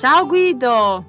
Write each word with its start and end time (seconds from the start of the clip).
Ciao 0.00 0.24
Guido! 0.24 1.04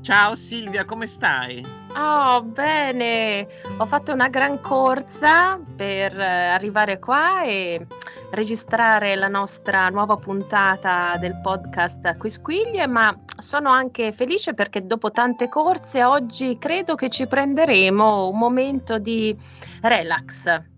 Ciao 0.00 0.34
Silvia, 0.34 0.84
come 0.84 1.06
stai? 1.06 1.64
Oh, 1.94 2.42
bene! 2.42 3.46
Ho 3.78 3.86
fatto 3.86 4.12
una 4.12 4.26
gran 4.26 4.60
corsa 4.60 5.60
per 5.76 6.18
eh, 6.18 6.48
arrivare 6.48 6.98
qua 6.98 7.44
e 7.44 7.86
registrare 8.32 9.14
la 9.14 9.28
nostra 9.28 9.90
nuova 9.90 10.16
puntata 10.16 11.16
del 11.20 11.38
podcast 11.40 12.18
Quisquiglie, 12.18 12.88
ma 12.88 13.16
sono 13.36 13.70
anche 13.70 14.10
felice 14.10 14.54
perché 14.54 14.84
dopo 14.84 15.12
tante 15.12 15.48
corse 15.48 16.02
oggi 16.02 16.58
credo 16.58 16.96
che 16.96 17.10
ci 17.10 17.28
prenderemo 17.28 18.26
un 18.26 18.38
momento 18.38 18.98
di 18.98 19.38
relax 19.82 20.70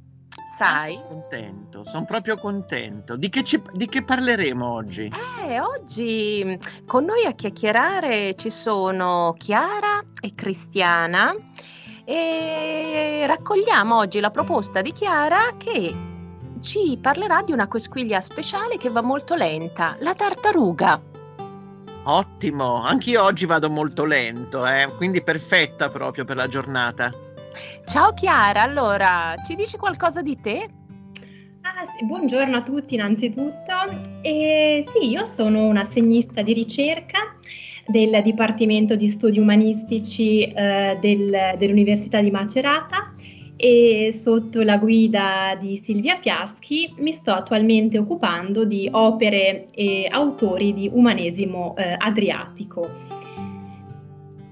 sai? 0.54 0.94
Sono 0.94 1.06
contento, 1.08 1.84
sono 1.84 2.04
proprio 2.04 2.36
contento. 2.36 3.16
Di 3.16 3.28
che, 3.28 3.42
ci, 3.42 3.60
di 3.72 3.88
che 3.88 4.04
parleremo 4.04 4.72
oggi? 4.72 5.12
Eh, 5.42 5.60
oggi 5.60 6.42
mm, 6.44 6.84
con 6.86 7.04
noi 7.04 7.24
a 7.24 7.32
chiacchierare 7.32 8.34
ci 8.36 8.50
sono 8.50 9.34
Chiara 9.36 10.02
e 10.20 10.30
Cristiana 10.34 11.34
e 12.04 13.24
raccogliamo 13.26 13.96
oggi 13.96 14.20
la 14.20 14.30
proposta 14.30 14.80
di 14.80 14.92
Chiara 14.92 15.54
che 15.56 15.94
ci 16.60 16.98
parlerà 17.00 17.42
di 17.42 17.52
una 17.52 17.66
quisquiglia 17.66 18.20
speciale 18.20 18.76
che 18.76 18.90
va 18.90 19.02
molto 19.02 19.34
lenta, 19.34 19.96
la 19.98 20.14
tartaruga. 20.14 21.00
Ottimo, 22.06 22.82
anch'io 22.82 23.22
oggi 23.24 23.46
vado 23.46 23.70
molto 23.70 24.04
lento, 24.04 24.66
eh? 24.66 24.92
quindi 24.96 25.22
perfetta 25.22 25.88
proprio 25.88 26.24
per 26.24 26.36
la 26.36 26.46
giornata. 26.46 27.23
Ciao 27.86 28.12
Chiara, 28.12 28.62
allora 28.62 29.34
ci 29.46 29.54
dici 29.54 29.76
qualcosa 29.76 30.22
di 30.22 30.38
te? 30.40 30.68
Ah, 31.62 31.84
sì, 31.86 32.04
buongiorno 32.04 32.56
a 32.56 32.62
tutti 32.62 32.94
innanzitutto. 32.94 33.72
E 34.22 34.84
sì, 34.92 35.10
io 35.10 35.26
sono 35.26 35.66
una 35.66 35.84
segnista 35.84 36.42
di 36.42 36.52
ricerca 36.52 37.36
del 37.86 38.20
Dipartimento 38.22 38.96
di 38.96 39.08
Studi 39.08 39.38
Umanistici 39.38 40.42
eh, 40.42 40.98
del, 41.00 41.56
dell'Università 41.56 42.20
di 42.20 42.30
Macerata 42.30 43.12
e 43.56 44.10
sotto 44.12 44.62
la 44.62 44.78
guida 44.78 45.56
di 45.58 45.76
Silvia 45.76 46.18
Fiaschi 46.20 46.92
mi 46.98 47.12
sto 47.12 47.32
attualmente 47.32 47.98
occupando 47.98 48.64
di 48.64 48.88
opere 48.90 49.66
e 49.72 50.06
autori 50.10 50.74
di 50.74 50.90
umanesimo 50.92 51.74
eh, 51.76 51.94
adriatico. 51.96 52.90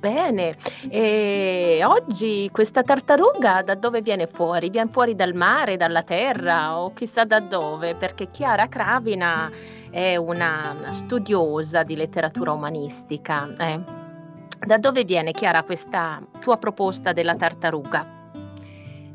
Bene, 0.02 0.54
e 0.88 1.80
oggi 1.84 2.50
questa 2.50 2.82
tartaruga 2.82 3.62
da 3.62 3.76
dove 3.76 4.00
viene 4.00 4.26
fuori? 4.26 4.68
Viene 4.68 4.90
fuori 4.90 5.14
dal 5.14 5.32
mare, 5.32 5.76
dalla 5.76 6.02
terra 6.02 6.76
o 6.76 6.92
chissà 6.92 7.22
da 7.22 7.38
dove? 7.38 7.94
Perché 7.94 8.28
Chiara 8.28 8.66
Cravina 8.66 9.48
è 9.92 10.16
una 10.16 10.88
studiosa 10.90 11.84
di 11.84 11.94
letteratura 11.94 12.50
umanistica. 12.50 13.48
Eh. 13.56 13.80
Da 14.66 14.76
dove 14.78 15.04
viene 15.04 15.30
Chiara 15.30 15.62
questa 15.62 16.20
tua 16.40 16.56
proposta 16.56 17.12
della 17.12 17.36
tartaruga? 17.36 18.21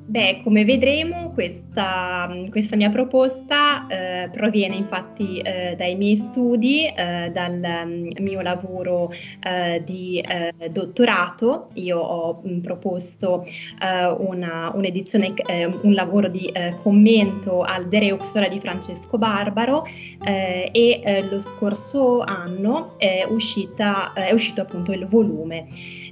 Beh, 0.09 0.39
come 0.41 0.63
vedremo, 0.63 1.31
questa, 1.33 2.33
questa 2.49 2.77
mia 2.77 2.89
proposta 2.89 3.87
eh, 3.87 4.29
proviene 4.29 4.75
infatti 4.75 5.39
eh, 5.39 5.75
dai 5.77 5.95
miei 5.97 6.15
studi, 6.15 6.85
eh, 6.85 7.29
dal 7.33 7.83
um, 7.83 8.09
mio 8.19 8.39
lavoro 8.39 9.11
eh, 9.43 9.83
di 9.83 10.21
eh, 10.21 10.69
dottorato. 10.71 11.71
Io 11.73 11.99
ho 11.99 12.39
mh, 12.41 12.49
mm, 12.49 12.59
proposto 12.61 13.43
eh, 13.43 14.07
una, 14.07 14.71
un'edizione, 14.73 15.33
un 15.81 15.93
lavoro 15.93 16.29
di 16.29 16.53
commento 16.81 17.63
al 17.63 17.89
De 17.89 17.99
Reuxora 17.99 18.47
di 18.47 18.61
Francesco 18.61 19.17
Barbaro 19.17 19.85
e 20.23 21.25
lo 21.29 21.39
scorso 21.39 22.21
anno 22.21 22.97
è, 22.97 23.25
uscita, 23.27 24.13
è 24.13 24.31
uscito 24.31 24.61
appunto 24.61 24.93
il 24.93 25.05
volume 25.05 25.67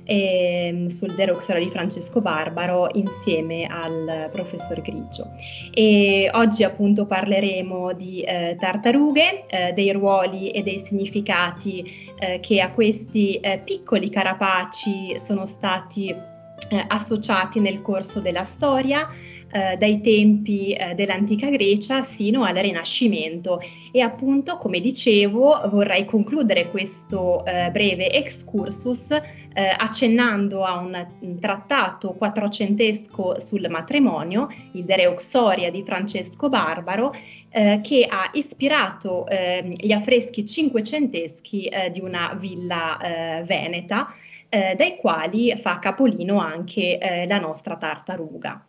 eh, 0.05 0.85
sul 0.89 1.13
De 1.13 1.25
Roxora 1.25 1.59
di 1.59 1.69
Francesco 1.69 2.21
Barbaro 2.21 2.89
insieme 2.93 3.65
al 3.65 4.29
professor 4.31 4.81
Grigio. 4.81 5.31
E 5.73 6.29
oggi 6.33 6.63
appunto 6.63 7.05
parleremo 7.05 7.93
di 7.93 8.21
eh, 8.21 8.55
tartarughe, 8.59 9.45
eh, 9.47 9.73
dei 9.73 9.91
ruoli 9.91 10.51
e 10.51 10.61
dei 10.61 10.79
significati 10.79 12.13
eh, 12.19 12.39
che 12.39 12.61
a 12.61 12.71
questi 12.71 13.35
eh, 13.39 13.59
piccoli 13.63 14.09
carapaci 14.09 15.19
sono 15.19 15.45
stati 15.45 16.09
eh, 16.09 16.85
associati 16.87 17.59
nel 17.59 17.81
corso 17.81 18.19
della 18.19 18.43
storia 18.43 19.07
eh, 19.55 19.77
dai 19.77 20.01
tempi 20.01 20.73
eh, 20.73 20.95
dell'antica 20.95 21.49
Grecia 21.49 22.03
sino 22.03 22.43
al 22.43 22.55
Rinascimento 22.55 23.61
e 23.93 24.01
appunto 24.01 24.57
come 24.57 24.81
dicevo 24.81 25.61
vorrei 25.69 26.03
concludere 26.03 26.69
questo 26.69 27.45
eh, 27.45 27.69
breve 27.71 28.11
excursus 28.11 29.11
eh, 29.11 29.73
accennando 29.77 30.65
a 30.65 30.77
un, 30.79 31.37
trattato 31.39 32.11
quattrocentesco 32.15 33.39
sul 33.39 33.65
matrimonio, 33.69 34.49
il 34.73 34.83
De 34.83 34.97
Reuxoria 34.97 35.71
di 35.71 35.81
Francesco 35.83 36.49
Barbaro, 36.49 37.13
eh, 37.49 37.79
che 37.81 38.05
ha 38.09 38.29
ispirato 38.33 39.25
ehm, 39.27 39.71
gli 39.77 39.93
affreschi 39.93 40.45
cinquecenteschi 40.45 41.67
eh, 41.67 41.89
di 41.89 42.01
una 42.01 42.35
villa 42.37 43.43
veneta, 43.45 44.13
dai 44.49 44.95
quali 44.97 45.53
fa 45.57 45.79
capolino 45.79 46.39
anche 46.39 47.25
la 47.27 47.39
nostra 47.39 47.75
tartaruga. 47.75 48.65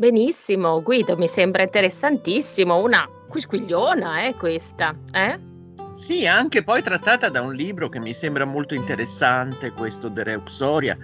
Benissimo, 0.00 0.80
Guido, 0.80 1.16
mi 1.16 1.26
sembra 1.26 1.64
interessantissimo, 1.64 2.80
una 2.80 3.04
quisquigliona, 3.28 4.26
eh, 4.26 4.34
questa, 4.36 4.96
eh? 5.10 5.36
Sì, 5.92 6.24
anche 6.24 6.62
poi 6.62 6.82
trattata 6.82 7.28
da 7.28 7.40
un 7.40 7.52
libro 7.52 7.88
che 7.88 7.98
mi 7.98 8.14
sembra 8.14 8.44
molto 8.44 8.76
interessante, 8.76 9.72
questo 9.72 10.08
De 10.08 10.22
Reuxoria, 10.22 10.96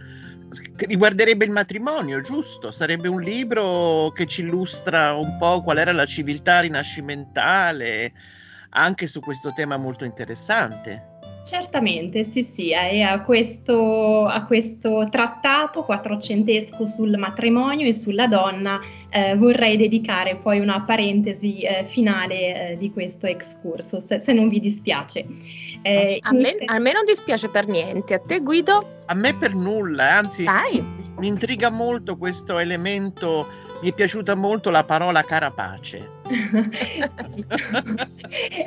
che 0.77 0.87
riguarderebbe 0.87 1.45
il 1.45 1.51
matrimonio, 1.51 2.21
giusto? 2.21 2.71
Sarebbe 2.71 3.09
un 3.09 3.21
libro 3.21 4.13
che 4.15 4.27
ci 4.27 4.43
illustra 4.43 5.13
un 5.15 5.39
po' 5.39 5.61
qual 5.65 5.79
era 5.79 5.91
la 5.91 6.07
civiltà 6.07 6.61
rinascimentale, 6.61 8.13
anche 8.77 9.09
su 9.09 9.19
questo 9.19 9.53
tema 9.57 9.77
molto 9.77 10.05
interessante. 10.05 11.14
Certamente, 11.45 12.25
sì, 12.25 12.43
sì, 12.43 12.71
e 12.71 13.03
a 13.03 13.21
questo, 13.21 14.25
a 14.25 14.45
questo 14.47 15.07
trattato 15.11 15.85
quattrocentesco 15.85 16.87
sul 16.87 17.19
matrimonio 17.19 17.87
e 17.87 17.93
sulla 17.93 18.27
donna 18.27 18.81
eh, 19.11 19.37
vorrei 19.37 19.77
dedicare 19.77 20.37
poi 20.37 20.59
una 20.59 20.83
parentesi 20.83 21.61
eh, 21.61 21.85
finale 21.87 22.71
eh, 22.71 22.77
di 22.79 22.91
questo 22.91 23.27
excursus, 23.27 24.17
se 24.17 24.33
non 24.33 24.49
vi 24.49 24.59
dispiace. 24.59 25.27
Eh, 25.83 26.19
a, 26.23 26.33
me, 26.33 26.57
a, 26.65 26.79
me, 26.79 26.93
non 26.93 27.05
dispiace 27.05 27.51
per 27.51 27.67
niente, 27.67 28.15
a 28.15 28.19
te 28.19 28.41
Guido? 28.41 29.03
A 29.05 29.15
me 29.15 29.37
per 29.37 29.55
nulla, 29.55 30.17
anzi 30.17 30.45
Dai. 30.45 30.83
mi 31.19 31.27
intriga 31.27 31.69
molto 31.71 32.17
questo 32.17 32.59
elemento 32.59 33.47
mi 33.81 33.91
è 33.91 33.93
piaciuta 33.93 34.35
molto 34.35 34.71
la 34.71 34.85
parola 34.85 35.23
carapace. 35.23 36.13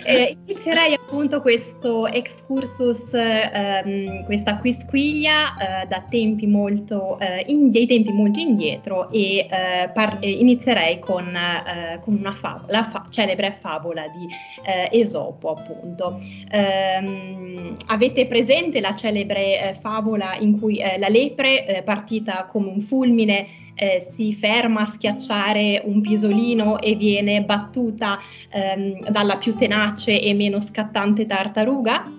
eh, 0.06 0.38
inizierei 0.45 0.94
appunto 0.94 1.41
questo 1.41 2.06
excursus, 2.07 3.13
ehm, 3.13 4.25
questa 4.25 4.57
quisquiglia 4.57 5.81
eh, 5.81 5.88
da 5.88 6.06
tempi 6.07 6.45
molto, 6.45 7.18
eh, 7.19 7.44
in, 7.47 7.72
dei 7.72 7.88
tempi 7.88 8.12
molto 8.12 8.40
indietro 8.40 9.09
e 9.09 9.47
eh, 9.50 9.90
par- 9.91 10.19
inizierei 10.22 11.00
con, 11.00 11.35
eh, 11.35 12.00
con 12.01 12.16
una 12.16 12.34
favola, 12.34 12.72
la 12.72 12.84
fa- 12.84 13.06
celebre 13.09 13.57
favola 13.59 14.03
di 14.07 14.28
eh, 14.63 14.89
Esopo 15.00 15.56
appunto. 15.56 16.19
Ehm, 16.51 17.75
avete 17.88 18.28
presente 18.28 18.79
la 18.79 18.94
celebre 18.94 19.75
favola 19.81 20.35
in 20.35 20.59
cui 20.59 20.79
la 20.97 21.07
lepre 21.07 21.81
partita 21.84 22.45
come 22.45 22.69
un 22.69 22.79
fulmine 22.79 23.66
eh, 23.77 24.01
si 24.01 24.33
ferma 24.33 24.81
a 24.81 24.85
schiacciare 24.85 25.81
un 25.85 26.01
pisolino 26.01 26.81
e 26.81 26.95
viene 26.95 27.43
battuta 27.43 28.17
ehm, 28.49 29.09
dalla 29.09 29.38
più 29.38 29.55
tenace 29.55 30.19
e 30.19 30.33
meno 30.33 30.59
scattante 30.59 31.25
tartaruga. 31.25 32.11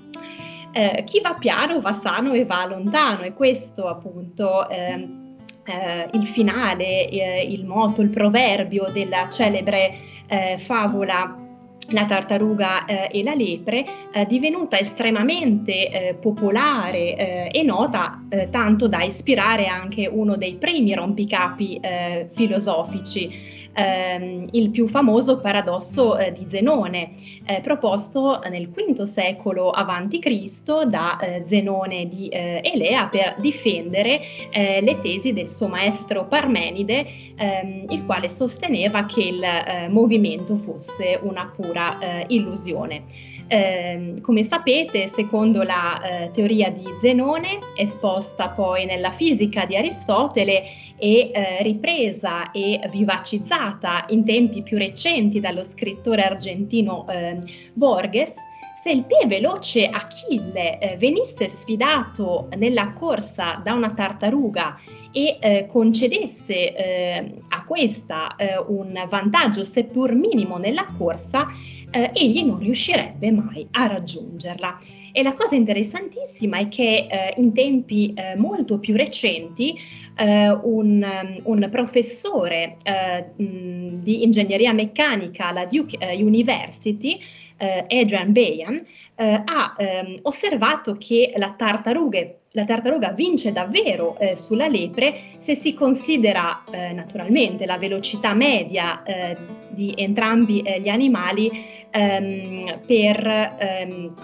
Eh, 0.71 1.03
chi 1.05 1.21
va 1.21 1.35
piano 1.35 1.81
va 1.81 1.93
sano 1.93 2.33
e 2.33 2.45
va 2.45 2.65
lontano 2.67 3.23
e 3.23 3.33
questo 3.33 3.89
appunto 3.89 4.69
ehm, 4.69 5.37
eh, 5.65 6.09
il 6.13 6.27
finale, 6.27 7.09
eh, 7.09 7.43
il 7.43 7.65
moto, 7.65 8.03
il 8.03 8.11
proverbio 8.11 8.91
della 8.93 9.29
celebre 9.29 9.99
eh, 10.29 10.57
favola 10.59 11.48
la 11.91 12.05
tartaruga 12.05 12.85
eh, 12.85 13.09
e 13.13 13.23
la 13.23 13.35
lepre, 13.35 13.85
eh, 14.13 14.27
divenuta 14.27 14.79
estremamente 14.79 15.91
eh, 15.91 16.15
popolare 16.15 17.17
eh, 17.17 17.51
e 17.53 17.63
nota 17.63 18.25
eh, 18.29 18.49
tanto 18.51 18.89
da 18.89 19.03
ispirare 19.03 19.67
anche 19.67 20.07
uno 20.07 20.37
dei 20.37 20.55
primi 20.55 20.95
rompicapi 20.95 21.79
eh, 21.81 22.29
filosofici 22.33 23.57
ehm, 23.73 24.49
il 24.53 24.71
più 24.71 24.89
famoso 24.89 25.41
paradosso 25.41 26.17
eh, 26.17 26.33
di 26.33 26.47
Zenone, 26.49 27.11
eh, 27.45 27.61
proposto 27.61 28.41
nel 28.49 28.69
V 28.71 29.03
secolo 29.03 29.71
a.C. 29.71 30.85
da 30.85 31.19
eh, 31.19 31.43
Zenone 31.47 32.07
di 32.09 32.29
eh, 32.29 32.61
Elea 32.65 33.07
per 33.07 33.37
difendere 33.39 34.21
eh, 34.51 34.81
le 34.81 34.99
tesi 34.99 35.33
del 35.33 35.49
suo 35.49 35.69
maestro 35.69 36.27
Parmenide, 36.27 37.07
ehm, 37.37 37.87
il 37.91 38.05
quale 38.05 38.29
sosteneva 38.29 39.05
che 39.05 39.23
il 39.23 39.43
eh, 39.43 39.89
movimento 39.89 40.57
fosse 40.57 41.19
una 41.23 41.51
pura 41.55 42.27
illusione. 42.27 43.05
Eh, 43.51 44.15
come 44.21 44.43
sapete, 44.43 45.09
secondo 45.09 45.63
la 45.63 46.29
teoria 46.33 46.71
di 46.71 46.85
Zenone, 47.01 47.59
esposta 47.77 48.49
poi 48.49 48.85
nella 48.85 49.11
fisica 49.11 49.65
di 49.65 49.77
Aristotele 49.77 50.65
e 50.99 51.59
ripresa 51.63 52.51
e 52.51 52.81
vivacizzata 52.91 53.58
in 54.09 54.25
tempi 54.25 54.63
più 54.63 54.79
recenti 54.79 55.41
dallo 55.41 55.63
scrittore 55.63 56.23
argentino 56.23 57.07
eh, 57.09 57.39
Borges, 57.73 58.35
se 58.81 58.91
il 58.91 59.05
più 59.05 59.27
veloce 59.27 59.89
Achille 59.89 60.79
eh, 60.79 60.97
venisse 60.97 61.49
sfidato 61.49 62.49
nella 62.57 62.93
corsa 62.93 63.61
da 63.63 63.73
una 63.73 63.91
tartaruga 63.91 64.79
e 65.11 65.39
eh, 65.41 65.67
concedesse 65.67 66.75
eh, 66.75 67.35
a 67.49 67.65
questa 67.65 68.37
eh, 68.37 68.57
un 68.57 69.05
vantaggio 69.09 69.65
seppur 69.65 70.13
minimo 70.15 70.59
nella 70.59 70.87
corsa, 70.97 71.49
eh, 71.91 72.11
egli 72.15 72.45
non 72.45 72.59
riuscirebbe 72.59 73.31
mai 73.31 73.67
a 73.73 73.87
raggiungerla. 73.87 74.79
E 75.13 75.23
la 75.23 75.33
cosa 75.35 75.55
interessantissima 75.55 76.59
è 76.59 76.69
che 76.69 77.07
eh, 77.11 77.35
in 77.39 77.53
tempi 77.53 78.13
eh, 78.15 78.37
molto 78.37 78.79
più 78.79 78.95
recenti 78.95 80.07
un, 80.21 81.41
un, 81.45 81.69
professore 81.71 82.77
mh, 83.37 84.01
di 84.01 84.25
ingegneria 84.25 84.73
meccanica 84.73 85.47
alla 85.47 85.65
Duke 85.65 85.97
University, 86.17 87.21
Adrian 87.57 88.33
Bayan, 88.33 88.85
ha 89.15 89.77
ehm, 89.79 90.19
osservato 90.23 90.97
che 90.99 91.33
la 91.37 91.53
tartaruga 91.57 92.19
la 92.53 92.65
tartaruga 92.65 93.11
vince 93.11 93.53
davvero 93.53 94.17
eh, 94.19 94.35
sulla 94.35 94.69
lepre 94.69 95.37
se 95.39 95.55
si 95.55 95.75
considera 95.75 96.65
eh, 96.71 96.93
naturalmente 96.93 97.67
la 97.67 97.77
velocità 97.77 98.33
media 98.35 99.03
eh, 99.03 99.37
di 99.69 99.93
entrambi 99.97 100.63
eh, 100.63 100.81
gli 100.81 100.89
animali 100.89 101.51
ehm, 101.91 102.81
per 102.87 103.57
ehm, 103.59 104.15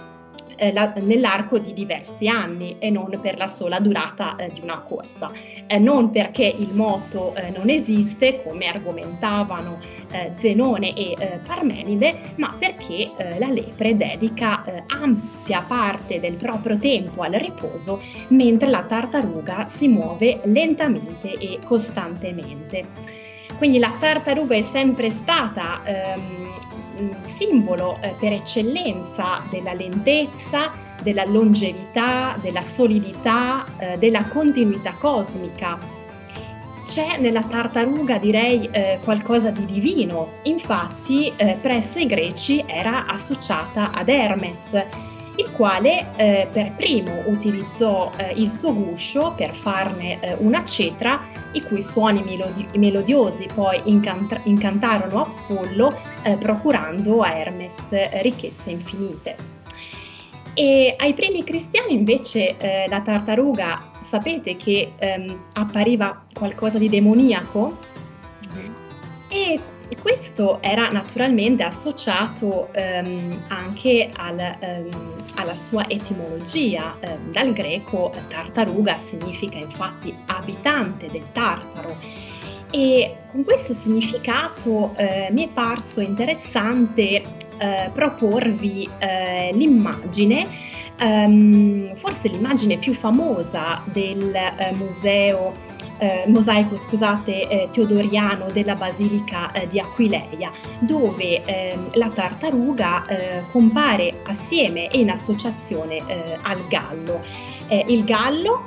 eh, 0.56 0.72
la, 0.72 0.92
nell'arco 1.00 1.58
di 1.58 1.72
diversi 1.72 2.28
anni 2.28 2.76
e 2.78 2.90
non 2.90 3.18
per 3.20 3.36
la 3.36 3.46
sola 3.46 3.80
durata 3.80 4.36
eh, 4.36 4.50
di 4.52 4.60
una 4.62 4.80
corsa. 4.80 5.30
Eh, 5.66 5.78
non 5.78 6.10
perché 6.10 6.44
il 6.44 6.72
moto 6.72 7.34
eh, 7.34 7.50
non 7.50 7.68
esiste, 7.68 8.42
come 8.42 8.66
argomentavano 8.66 9.78
eh, 10.10 10.32
Zenone 10.36 10.94
e 10.94 11.14
eh, 11.18 11.40
Parmenide, 11.46 12.18
ma 12.36 12.54
perché 12.58 13.10
la 13.38 13.48
lepre 13.48 13.96
dedica 13.96 14.64
ampia 14.88 15.62
parte 15.66 16.20
del 16.20 16.34
proprio 16.34 16.78
tempo 16.78 17.22
al 17.22 17.32
riposo, 17.32 18.00
mentre 18.28 18.68
la 18.68 18.82
tartaruga 18.82 19.66
si 19.66 19.88
muove 19.88 20.40
lentamente 20.44 21.32
e 21.32 21.58
costantemente. 21.64 22.86
Quindi 23.56 23.78
la 23.78 23.92
tartaruga 23.98 24.56
è 24.56 24.62
sempre 24.62 25.10
stata 25.10 25.82
ehm, 25.84 26.48
simbolo 27.22 27.98
eh, 28.00 28.14
per 28.18 28.32
eccellenza 28.32 29.42
della 29.50 29.72
lentezza, 29.72 30.70
della 31.02 31.24
longevità, 31.26 32.36
della 32.40 32.62
solidità, 32.62 33.64
eh, 33.78 33.98
della 33.98 34.24
continuità 34.28 34.94
cosmica. 34.98 35.78
C'è 36.84 37.18
nella 37.18 37.42
tartaruga, 37.42 38.18
direi, 38.18 38.68
eh, 38.70 38.98
qualcosa 39.02 39.50
di 39.50 39.64
divino. 39.64 40.34
Infatti, 40.42 41.32
eh, 41.36 41.56
presso 41.60 41.98
i 41.98 42.06
greci 42.06 42.62
era 42.66 43.06
associata 43.06 43.90
ad 43.92 44.08
Hermes, 44.08 44.84
il 45.36 45.50
quale 45.52 46.10
eh, 46.16 46.46
per 46.52 46.72
primo 46.76 47.22
utilizzò 47.26 48.10
eh, 48.16 48.34
il 48.36 48.52
suo 48.52 48.72
guscio 48.74 49.32
per 49.36 49.54
farne 49.54 50.36
una 50.38 50.62
cetra, 50.62 51.20
i 51.52 51.62
cui 51.62 51.82
suoni 51.82 52.22
melodi- 52.22 52.66
melodiosi 52.76 53.48
poi 53.52 53.80
incant- 53.84 54.40
incantarono 54.44 55.22
Apollo, 55.22 55.92
eh, 56.24 56.36
procurando 56.36 57.20
a 57.20 57.32
Hermes 57.32 57.92
eh, 57.92 58.22
ricchezze 58.22 58.70
infinite. 58.70 59.52
E 60.54 60.94
ai 60.98 61.14
primi 61.14 61.42
cristiani 61.42 61.94
invece 61.94 62.56
eh, 62.56 62.86
la 62.88 63.00
tartaruga, 63.00 63.90
sapete 64.00 64.56
che 64.56 64.92
ehm, 64.96 65.46
appariva 65.54 66.24
qualcosa 66.32 66.78
di 66.78 66.88
demoniaco? 66.88 67.76
E 69.28 69.58
questo 70.00 70.62
era 70.62 70.88
naturalmente 70.90 71.64
associato 71.64 72.72
ehm, 72.72 73.44
anche 73.48 74.10
al, 74.14 74.38
ehm, 74.38 75.16
alla 75.34 75.54
sua 75.56 75.88
etimologia. 75.88 76.96
Eh, 77.00 77.18
dal 77.30 77.52
greco 77.52 78.12
tartaruga 78.28 78.96
significa 78.96 79.58
infatti 79.58 80.14
abitante 80.26 81.06
del 81.06 81.30
Tartaro 81.32 81.96
e 82.74 83.18
con 83.30 83.44
questo 83.44 83.72
significato 83.72 84.94
eh, 84.96 85.28
mi 85.30 85.46
è 85.46 85.48
parso 85.48 86.00
interessante 86.00 87.22
eh, 87.58 87.90
proporvi 87.92 88.88
eh, 88.98 89.50
l'immagine 89.52 90.72
Um, 90.96 91.92
forse 91.96 92.28
l'immagine 92.28 92.78
più 92.78 92.94
famosa 92.94 93.82
del 93.86 94.32
uh, 94.32 94.76
museo 94.76 95.52
eh, 95.98 96.22
mosaico 96.28 96.76
scusate, 96.76 97.48
eh, 97.48 97.68
teodoriano 97.72 98.46
della 98.52 98.74
Basilica 98.74 99.50
eh, 99.50 99.66
di 99.66 99.80
Aquileia, 99.80 100.52
dove 100.78 101.44
ehm, 101.44 101.88
la 101.94 102.08
tartaruga 102.08 103.04
eh, 103.06 103.42
compare 103.50 104.20
assieme 104.26 104.88
e 104.88 104.98
in 104.98 105.10
associazione 105.10 105.96
eh, 105.96 106.38
al 106.42 106.64
gallo. 106.68 107.22
Eh, 107.66 107.84
il 107.88 108.04
gallo, 108.04 108.64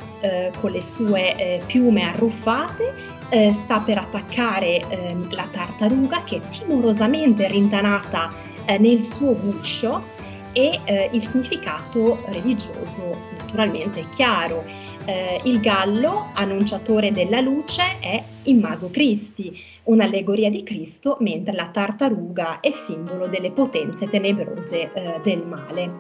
con 0.60 0.72
le 0.72 0.82
sue 0.82 1.62
piume 1.68 2.02
arruffate, 2.10 3.17
sta 3.52 3.80
per 3.80 3.98
attaccare 3.98 4.82
ehm, 4.88 5.34
la 5.34 5.48
tartaruga 5.52 6.24
che 6.24 6.38
è 6.38 6.48
timorosamente 6.48 7.48
rintanata 7.48 8.34
nel 8.80 9.02
suo 9.02 9.34
guscio 9.34 10.16
e 10.52 11.10
il 11.12 11.22
significato 11.22 12.22
religioso 12.28 13.18
naturalmente 13.38 14.02
è 14.02 14.10
chiaro 14.10 14.64
eh, 15.08 15.40
il 15.46 15.62
gallo, 15.62 16.32
annunciatore 16.34 17.12
della 17.12 17.40
luce, 17.40 17.98
è 18.00 18.22
Immago 18.44 18.90
Christi, 18.90 19.58
un'allegoria 19.84 20.50
di 20.50 20.64
Cristo, 20.64 21.18
mentre 21.22 21.54
la 21.54 21.70
tartaruga 21.72 22.60
è 22.60 22.72
simbolo 22.72 23.28
delle 23.28 23.52
potenze 23.52 24.08
tenebrose 24.08 24.92
eh, 24.92 25.20
del 25.24 25.46
male. 25.46 25.92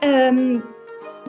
Um, 0.00 0.62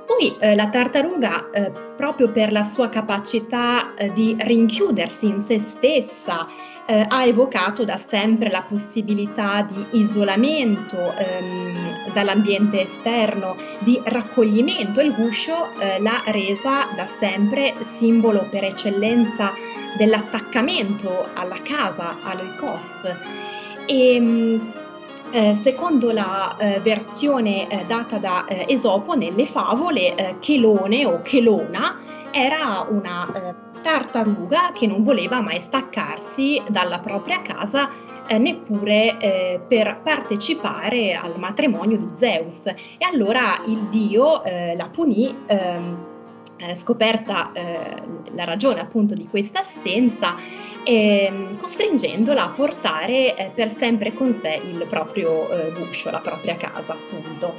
poi 0.09 0.35
eh, 0.39 0.55
la 0.55 0.69
tartaruga, 0.69 1.51
eh, 1.51 1.71
proprio 1.95 2.31
per 2.31 2.51
la 2.51 2.63
sua 2.63 2.89
capacità 2.89 3.93
eh, 3.93 4.11
di 4.11 4.35
rinchiudersi 4.39 5.27
in 5.27 5.39
se 5.39 5.59
stessa, 5.59 6.47
eh, 6.87 7.05
ha 7.07 7.25
evocato 7.25 7.85
da 7.85 7.95
sempre 7.95 8.49
la 8.49 8.65
possibilità 8.67 9.61
di 9.61 9.99
isolamento 9.99 11.13
ehm, 11.15 12.11
dall'ambiente 12.13 12.81
esterno, 12.81 13.55
di 13.79 14.01
raccoglimento. 14.03 14.99
Il 14.99 15.13
guscio 15.13 15.69
eh, 15.79 16.01
l'ha 16.01 16.23
resa 16.25 16.87
da 16.95 17.05
sempre 17.05 17.75
simbolo 17.81 18.47
per 18.49 18.63
eccellenza 18.63 19.53
dell'attaccamento 19.95 21.27
alla 21.35 21.59
casa, 21.61 22.15
all'oikost. 22.23 23.15
E, 23.85 24.15
ehm, 24.15 24.71
eh, 25.31 25.53
secondo 25.53 26.11
la 26.11 26.55
eh, 26.57 26.79
versione 26.79 27.67
eh, 27.67 27.85
data 27.85 28.17
da 28.17 28.45
eh, 28.45 28.65
Esopo 28.67 29.13
nelle 29.13 29.45
favole, 29.45 30.15
eh, 30.15 30.35
Chelone 30.39 31.05
o 31.05 31.21
Chelona 31.21 31.99
era 32.31 32.85
una 32.89 33.25
eh, 33.33 33.81
tartaruga 33.81 34.71
che 34.73 34.87
non 34.87 35.01
voleva 35.01 35.41
mai 35.41 35.59
staccarsi 35.59 36.61
dalla 36.67 36.99
propria 36.99 37.41
casa 37.41 37.89
neppure 38.29 39.63
per 39.67 40.01
partecipare 40.03 41.15
al 41.15 41.39
matrimonio 41.39 41.97
di 41.97 42.09
Zeus. 42.13 42.67
E 42.67 42.75
allora 42.99 43.59
il 43.65 43.87
dio 43.87 44.43
la 44.43 44.87
punì 44.91 45.35
ehm, 45.47 45.97
scoperta 46.75 47.51
la 48.35 48.43
ragione 48.43 48.81
appunto 48.81 49.15
di 49.15 49.27
questa 49.27 49.61
assenza 49.61 50.35
e 50.89 51.31
costringendola 51.61 52.45
a 52.45 52.47
portare 52.47 53.35
eh, 53.35 53.51
per 53.53 53.71
sempre 53.71 54.11
con 54.11 54.33
sé 54.33 54.59
il 54.65 54.87
proprio 54.89 55.47
eh, 55.51 55.71
guscio, 55.71 56.09
la 56.09 56.17
propria 56.17 56.55
casa 56.55 56.93
appunto. 56.93 57.53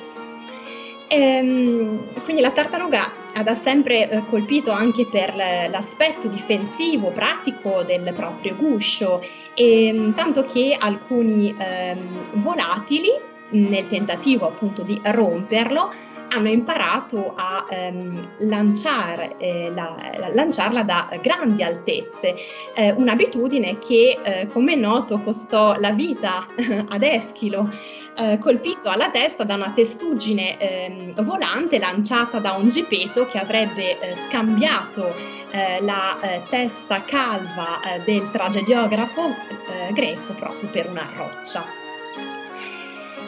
Ehm, 1.07 2.23
quindi 2.25 2.43
la 2.43 2.51
tartaruga 2.51 3.13
ha 3.35 3.43
da 3.45 3.55
sempre 3.55 4.11
eh, 4.11 4.23
colpito 4.29 4.73
anche 4.73 5.07
per 5.07 5.37
l'aspetto 5.37 6.27
difensivo, 6.27 7.11
pratico 7.11 7.85
del 7.85 8.13
proprio 8.17 8.57
guscio, 8.57 9.25
e, 9.55 10.13
tanto 10.17 10.45
che 10.47 10.77
alcuni 10.77 11.55
ehm, 11.57 12.43
volatili, 12.43 13.11
nel 13.51 13.87
tentativo 13.87 14.49
appunto 14.49 14.83
di 14.83 15.01
romperlo, 15.05 15.93
hanno 16.31 16.49
imparato 16.49 17.33
a 17.37 17.65
ehm, 17.69 18.37
lanciare, 18.41 19.37
eh, 19.39 19.71
la, 19.75 19.95
lanciarla 20.33 20.83
da 20.83 21.09
grandi 21.21 21.63
altezze, 21.63 22.35
eh, 22.75 22.93
un'abitudine 22.93 23.79
che 23.79 24.19
eh, 24.23 24.47
come 24.47 24.75
è 24.75 24.77
noto 24.77 25.21
costò 25.21 25.77
la 25.79 25.91
vita 25.91 26.47
ad 26.89 27.03
Eschilo. 27.03 27.99
Eh, 28.17 28.39
colpito 28.39 28.89
alla 28.89 29.09
testa 29.11 29.45
da 29.45 29.55
una 29.55 29.71
testuggine 29.71 30.59
ehm, 30.59 31.25
volante 31.25 31.79
lanciata 31.79 32.39
da 32.39 32.53
un 32.53 32.69
gipeto 32.69 33.27
che 33.27 33.39
avrebbe 33.39 33.99
eh, 34.01 34.17
scambiato 34.29 35.15
eh, 35.53 35.81
la 35.81 36.17
testa 36.49 37.03
calva 37.05 37.81
del 38.05 38.31
tragediografo 38.31 39.35
greco 39.93 40.33
proprio 40.35 40.69
per 40.71 40.89
una 40.89 41.09
roccia. 41.17 41.90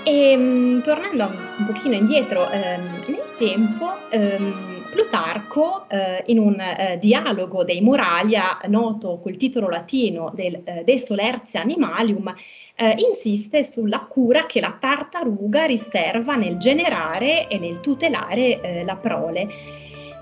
E 0.05 0.35
um, 0.37 0.81
tornando 0.83 1.31
un 1.59 1.67
pochino 1.67 1.95
indietro 1.95 2.43
um, 2.43 3.03
nel 3.07 3.35
tempo, 3.39 3.93
um, 4.13 4.73
Plutarco, 4.93 5.87
eh, 5.89 6.23
in 6.27 6.39
un 6.39 6.61
eh, 6.61 6.99
dialogo 7.01 7.65
dei 7.65 7.81
Moralia, 7.81 8.59
noto 8.67 9.19
col 9.23 9.37
titolo 9.37 9.71
latino 9.71 10.31
del 10.35 10.61
eh, 10.65 10.83
De 10.85 10.99
Solertia 10.99 11.63
Animalium, 11.63 12.35
eh, 12.75 12.95
insiste 12.99 13.65
sulla 13.65 14.01
cura 14.01 14.45
che 14.45 14.61
la 14.61 14.77
tartaruga 14.79 15.65
riserva 15.65 16.35
nel 16.35 16.59
generare 16.59 17.49
e 17.49 17.59
nel 17.59 17.81
tutelare 17.81 18.61
eh, 18.61 18.85
la 18.85 18.97
prole. 18.97 19.49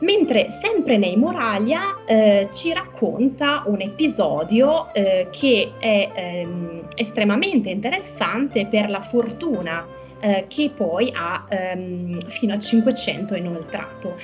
Mentre 0.01 0.51
sempre 0.51 0.97
nei 0.97 1.17
Moralia 1.17 2.05
eh, 2.07 2.49
ci 2.53 2.73
racconta 2.73 3.63
un 3.67 3.81
episodio 3.81 4.87
che 4.93 5.73
è 5.79 6.11
ehm, 6.15 6.89
estremamente 6.95 7.71
interessante 7.71 8.67
per 8.67 8.91
la 8.91 9.03
fortuna 9.03 9.87
eh, 10.21 10.45
che 10.49 10.71
poi 10.75 11.11
ha 11.15 11.47
ehm, 11.49 12.19
fino 12.29 12.55
a 12.55 12.59
500 12.59 13.35
inoltrato. 13.35 14.17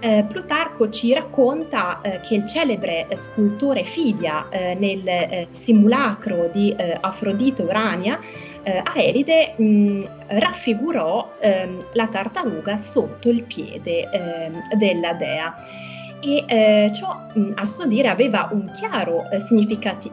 Eh, 0.00 0.24
Plutarco 0.28 0.90
ci 0.90 1.14
racconta 1.14 2.00
eh, 2.02 2.20
che 2.20 2.34
il 2.34 2.46
celebre 2.46 3.06
eh, 3.08 3.16
scultore 3.16 3.84
Fidia 3.84 4.48
eh, 4.50 4.74
nel 4.74 5.06
eh, 5.06 5.46
simulacro 5.50 6.50
di 6.52 6.74
Afrodite 7.00 7.62
Urania 7.62 8.18
a 8.70 9.00
Eride 9.00 9.54
mh, 9.56 10.04
raffigurò 10.26 11.34
ehm, 11.40 11.88
la 11.92 12.06
tartaruga 12.08 12.76
sotto 12.76 13.28
il 13.28 13.42
piede 13.42 14.08
ehm, 14.10 14.60
della 14.76 15.12
dea 15.14 15.54
e 16.24 16.44
eh, 16.46 16.90
ciò 16.92 17.26
mh, 17.34 17.52
a 17.56 17.66
suo 17.66 17.86
dire 17.86 18.08
aveva 18.08 18.48
un 18.50 18.70
chiaro 18.74 19.30
eh, 19.30 19.42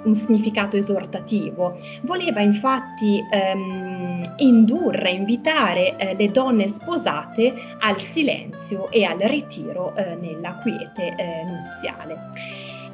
un 0.04 0.14
significato 0.14 0.76
esortativo. 0.76 1.78
Voleva 2.02 2.42
infatti 2.42 3.24
ehm, 3.32 4.34
indurre, 4.38 5.12
invitare 5.12 5.96
eh, 5.96 6.16
le 6.16 6.28
donne 6.28 6.68
sposate 6.68 7.54
al 7.80 7.98
silenzio 7.98 8.90
e 8.92 9.06
al 9.06 9.20
ritiro 9.20 9.96
eh, 9.96 10.16
nella 10.16 10.58
quiete 10.62 11.16
eh, 11.16 11.44
nuziale. 11.46 12.30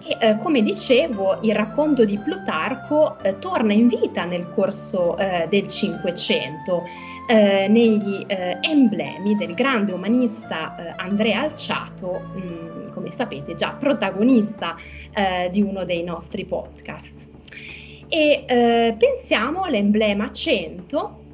Eh, 0.08 0.38
come 0.38 0.62
dicevo, 0.62 1.40
il 1.42 1.54
racconto 1.54 2.06
di 2.06 2.18
Plutarco 2.18 3.20
eh, 3.20 3.38
torna 3.40 3.74
in 3.74 3.88
vita 3.88 4.24
nel 4.24 4.50
corso 4.54 5.18
eh, 5.18 5.48
del 5.50 5.68
Cinquecento 5.68 6.84
eh, 7.28 7.68
negli 7.68 8.26
emblemi 8.62 9.36
del 9.36 9.54
grande 9.54 9.92
umanista 9.92 10.96
Andrea 10.96 11.42
Alciato, 11.42 12.22
mh, 12.34 12.40
mm, 12.40 12.94
come 12.94 13.12
sapete 13.12 13.54
già 13.56 13.74
protagonista 13.74 14.76
di 15.50 15.62
uno 15.62 15.84
dei 15.84 16.04
nostri 16.04 16.46
podcast. 16.46 17.30
E 18.08 18.96
pensiamo 18.98 19.64
all'emblema 19.64 20.32
100 20.32 21.26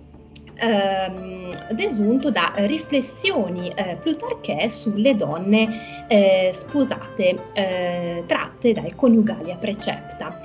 ehm, 0.56 1.74
desunto 1.74 2.32
da 2.32 2.52
riflessioni 2.56 3.72
eh, 3.76 3.98
plutarchee 4.02 4.70
sulle 4.70 5.16
donne 5.16 6.06
eh, 6.08 6.50
sposate 6.52 7.38
eh, 7.54 8.24
tratte 8.26 8.74
dai 8.74 8.94
coniugali 8.96 9.52
a 9.52 9.56
precepta. 9.56 10.40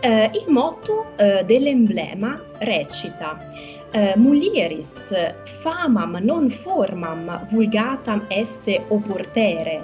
Eh, 0.00 0.30
il 0.32 0.50
motto 0.50 1.12
eh, 1.16 1.44
dell'emblema 1.44 2.40
recita 2.58 3.38
Uh, 3.92 4.16
mulieris 4.16 5.12
famam 5.42 6.16
non 6.22 6.48
formam 6.48 7.44
vulgatam 7.50 8.24
esse 8.28 8.84
opportere. 8.86 9.82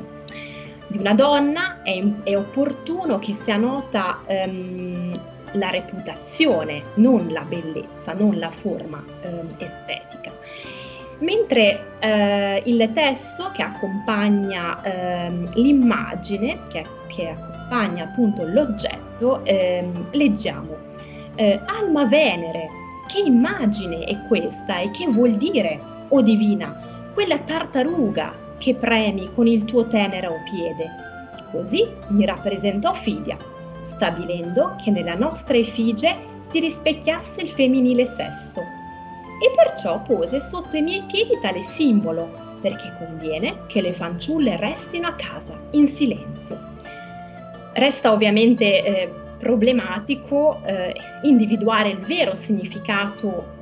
Di 0.86 0.98
una 0.98 1.12
donna 1.12 1.82
è, 1.82 2.00
è 2.22 2.36
opportuno 2.36 3.18
che 3.18 3.34
sia 3.34 3.56
nota 3.56 4.20
um, 4.28 5.10
la 5.58 5.70
reputazione, 5.70 6.82
non 6.94 7.28
la 7.30 7.42
bellezza, 7.42 8.12
non 8.12 8.38
la 8.38 8.50
forma 8.50 9.02
eh, 9.22 9.42
estetica. 9.58 10.32
Mentre 11.18 11.98
eh, 12.00 12.62
il 12.66 12.90
testo 12.92 13.50
che 13.52 13.62
accompagna 13.62 14.82
eh, 14.82 15.30
l'immagine, 15.54 16.58
che, 16.68 16.84
che, 17.06 17.30
accompagna 17.30 18.04
appunto 18.04 18.46
l'oggetto, 18.46 19.42
ehm, 19.44 20.08
leggiamo 20.10 20.76
eh, 21.36 21.60
Alma 21.66 22.04
Venere, 22.06 22.68
che 23.08 23.20
immagine 23.20 24.04
è 24.04 24.18
questa 24.28 24.80
e 24.80 24.90
che 24.90 25.06
vuol 25.06 25.32
dire, 25.32 25.80
o 26.08 26.16
oh 26.16 26.22
divina, 26.22 27.10
quella 27.14 27.38
tartaruga 27.38 28.34
che 28.58 28.74
premi 28.74 29.30
con 29.34 29.46
il 29.46 29.64
tuo 29.64 29.86
tenero 29.86 30.34
piede? 30.50 31.04
Così 31.50 31.86
mi 32.08 32.26
rappresentò 32.26 32.92
Fidia, 32.92 33.38
stabilendo 33.86 34.76
che 34.82 34.90
nella 34.90 35.14
nostra 35.14 35.56
effigie 35.56 36.16
si 36.42 36.60
rispecchiasse 36.60 37.40
il 37.40 37.48
femminile 37.48 38.04
sesso. 38.04 38.60
E 38.60 39.50
perciò 39.54 40.02
pose 40.02 40.40
sotto 40.40 40.76
i 40.76 40.82
miei 40.82 41.02
piedi 41.02 41.38
tale 41.40 41.60
simbolo, 41.60 42.44
perché 42.60 42.92
conviene 42.98 43.66
che 43.66 43.80
le 43.80 43.92
fanciulle 43.92 44.56
restino 44.56 45.08
a 45.08 45.14
casa, 45.14 45.60
in 45.72 45.86
silenzio. 45.86 46.58
Resta 47.74 48.12
ovviamente 48.12 48.82
eh, 48.82 49.12
problematico 49.38 50.60
eh, 50.64 50.94
individuare 51.22 51.90
il 51.90 51.98
vero 51.98 52.32
significato 52.32 53.54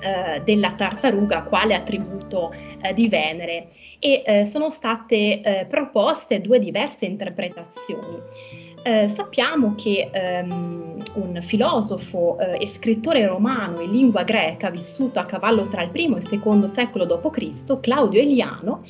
eh, 0.00 0.40
della 0.42 0.72
tartaruga 0.72 1.42
quale 1.42 1.74
attributo 1.74 2.50
eh, 2.80 2.94
di 2.94 3.08
Venere 3.08 3.68
e 3.98 4.22
eh, 4.24 4.44
sono 4.46 4.70
state 4.70 5.66
proposte 5.68 6.40
due 6.40 6.58
diverse 6.58 7.04
interpretazioni. 7.04 8.59
Eh, 8.82 9.08
sappiamo 9.08 9.74
che 9.74 10.08
ehm, 10.10 11.02
un 11.14 11.38
filosofo 11.42 12.38
eh, 12.38 12.62
e 12.62 12.66
scrittore 12.66 13.26
romano 13.26 13.80
in 13.80 13.90
lingua 13.90 14.22
greca, 14.24 14.70
vissuto 14.70 15.18
a 15.18 15.26
cavallo 15.26 15.68
tra 15.68 15.82
il 15.82 15.90
primo 15.90 16.16
e 16.16 16.20
il 16.20 16.28
secondo 16.28 16.66
secolo 16.66 17.04
d.C., 17.04 17.80
Claudio 17.80 18.20
Eliano, 18.20 18.82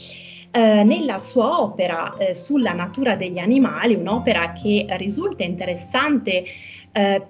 eh, 0.53 0.85
nella 0.85 1.19
sua 1.19 1.61
opera 1.61 2.17
eh, 2.19 2.35
sulla 2.35 2.73
natura 2.73 3.17
degli 3.17 3.39
animali, 3.39 3.95
un'opera 3.95 4.53
che 4.53 4.87
risulta 4.91 5.43
interessante 5.43 6.45
eh, 6.93 7.23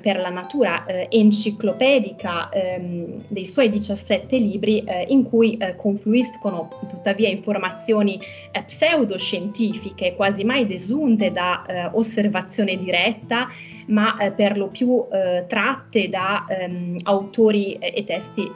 per 0.00 0.18
la 0.18 0.28
natura 0.28 0.84
eh, 0.84 1.06
enciclopedica 1.10 2.48
ehm, 2.48 3.26
dei 3.28 3.46
suoi 3.46 3.70
17 3.70 4.36
libri 4.38 4.82
eh, 4.82 5.06
in 5.08 5.22
cui 5.22 5.56
eh, 5.56 5.76
confluiscono 5.76 6.68
tuttavia 6.88 7.28
informazioni 7.28 8.20
eh, 8.50 8.62
pseudoscientifiche 8.64 10.16
quasi 10.16 10.42
mai 10.42 10.66
desunte 10.66 11.30
da 11.30 11.90
osservazione 11.92 12.76
diretta 12.76 13.48
ma 13.86 14.16
per 14.34 14.56
lo 14.56 14.68
più 14.68 15.04
tratte 15.46 16.08
da 16.08 16.44
ehm, 16.48 16.98
autori 17.04 17.74
e 17.74 18.04
testi 18.04 18.50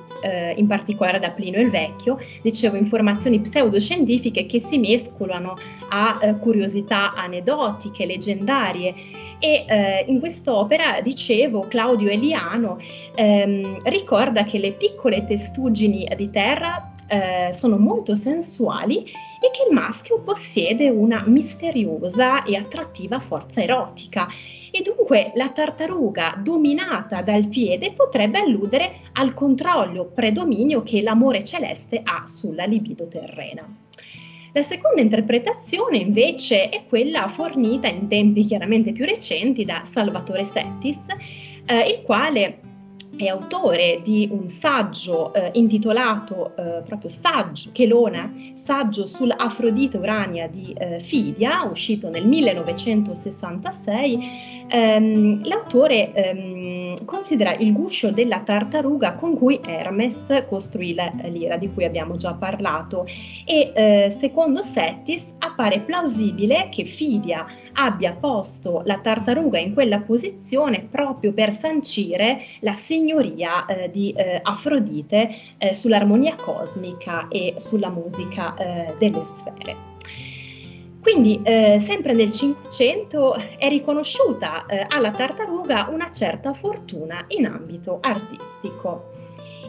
in 0.54 0.66
particolare 0.66 1.18
da 1.18 1.30
Plinio 1.30 1.60
il 1.60 1.70
Vecchio, 1.70 2.16
dicevo 2.42 2.76
informazioni 2.76 3.40
pseudoscientifiche 3.40 4.46
che 4.46 4.60
si 4.60 4.78
mescolano 4.78 5.56
a 5.88 6.36
curiosità 6.38 7.12
aneddotiche, 7.14 8.06
leggendarie 8.06 8.94
e 9.40 10.04
in 10.06 10.20
quest'opera, 10.32 11.02
dicevo, 11.02 11.66
Claudio 11.68 12.08
Eliano 12.08 12.78
ehm, 13.14 13.82
ricorda 13.84 14.44
che 14.44 14.58
le 14.58 14.72
piccole 14.72 15.24
testuggini 15.24 16.10
di 16.16 16.30
terra 16.30 16.94
eh, 17.06 17.52
sono 17.52 17.76
molto 17.76 18.14
sensuali 18.14 19.04
e 19.04 19.50
che 19.52 19.66
il 19.68 19.74
maschio 19.74 20.20
possiede 20.20 20.88
una 20.88 21.22
misteriosa 21.26 22.44
e 22.44 22.56
attrattiva 22.56 23.20
forza 23.20 23.60
erotica 23.60 24.26
e 24.70 24.80
dunque 24.80 25.32
la 25.34 25.50
tartaruga 25.50 26.40
dominata 26.42 27.20
dal 27.20 27.46
piede 27.48 27.92
potrebbe 27.92 28.38
alludere 28.38 29.00
al 29.12 29.34
controllo 29.34 30.06
predominio 30.06 30.82
che 30.82 31.02
l'amore 31.02 31.44
celeste 31.44 32.00
ha 32.02 32.26
sulla 32.26 32.64
libido 32.64 33.06
terrena. 33.06 33.68
La 34.54 34.62
seconda 34.62 35.00
interpretazione 35.00 35.96
invece 35.96 36.68
è 36.68 36.84
quella 36.86 37.26
fornita 37.28 37.88
in 37.88 38.06
tempi 38.06 38.44
chiaramente 38.44 38.92
più 38.92 39.06
recenti 39.06 39.64
da 39.64 39.80
Salvatore 39.84 40.44
Settis, 40.44 41.06
eh, 41.64 41.88
il 41.88 42.02
quale 42.02 42.58
è 43.16 43.28
autore 43.28 44.00
di 44.02 44.28
un 44.30 44.48
saggio 44.48 45.32
eh, 45.32 45.52
intitolato 45.54 46.54
eh, 46.56 46.82
proprio 46.82 47.08
Saggio, 47.08 47.70
Chelona, 47.72 48.30
saggio 48.54 49.06
sull'Afrodite 49.06 49.96
Urania 49.96 50.46
di 50.48 50.74
eh, 50.76 51.00
Fidia, 51.00 51.62
uscito 51.62 52.10
nel 52.10 52.26
1966. 52.26 54.66
Ehm, 54.68 55.46
l'autore 55.46 56.12
ehm, 56.12 56.71
considera 57.04 57.54
il 57.54 57.72
guscio 57.72 58.10
della 58.10 58.40
tartaruga 58.40 59.14
con 59.14 59.36
cui 59.36 59.60
Hermes 59.64 60.44
costruì 60.48 60.94
lira 61.24 61.56
di 61.56 61.72
cui 61.72 61.84
abbiamo 61.84 62.16
già 62.16 62.34
parlato 62.34 63.06
e 63.44 63.72
eh, 63.74 64.10
secondo 64.10 64.62
Settis 64.62 65.34
appare 65.38 65.80
plausibile 65.80 66.68
che 66.70 66.84
Fidia 66.84 67.46
abbia 67.74 68.12
posto 68.12 68.82
la 68.84 68.98
tartaruga 68.98 69.58
in 69.58 69.74
quella 69.74 70.00
posizione 70.00 70.86
proprio 70.90 71.32
per 71.32 71.52
sancire 71.52 72.42
la 72.60 72.74
signoria 72.74 73.66
eh, 73.66 73.90
di 73.90 74.12
eh, 74.12 74.40
Afrodite 74.42 75.30
eh, 75.58 75.74
sull'armonia 75.74 76.36
cosmica 76.36 77.28
e 77.28 77.54
sulla 77.56 77.88
musica 77.88 78.54
eh, 78.56 78.94
delle 78.98 79.24
sfere. 79.24 79.90
Quindi 81.02 81.40
eh, 81.42 81.80
sempre 81.80 82.12
nel 82.12 82.30
Cinquecento 82.30 83.34
è 83.34 83.68
riconosciuta 83.68 84.66
eh, 84.66 84.86
alla 84.88 85.10
tartaruga 85.10 85.88
una 85.90 86.12
certa 86.12 86.54
fortuna 86.54 87.24
in 87.28 87.46
ambito 87.46 87.98
artistico. 88.00 89.10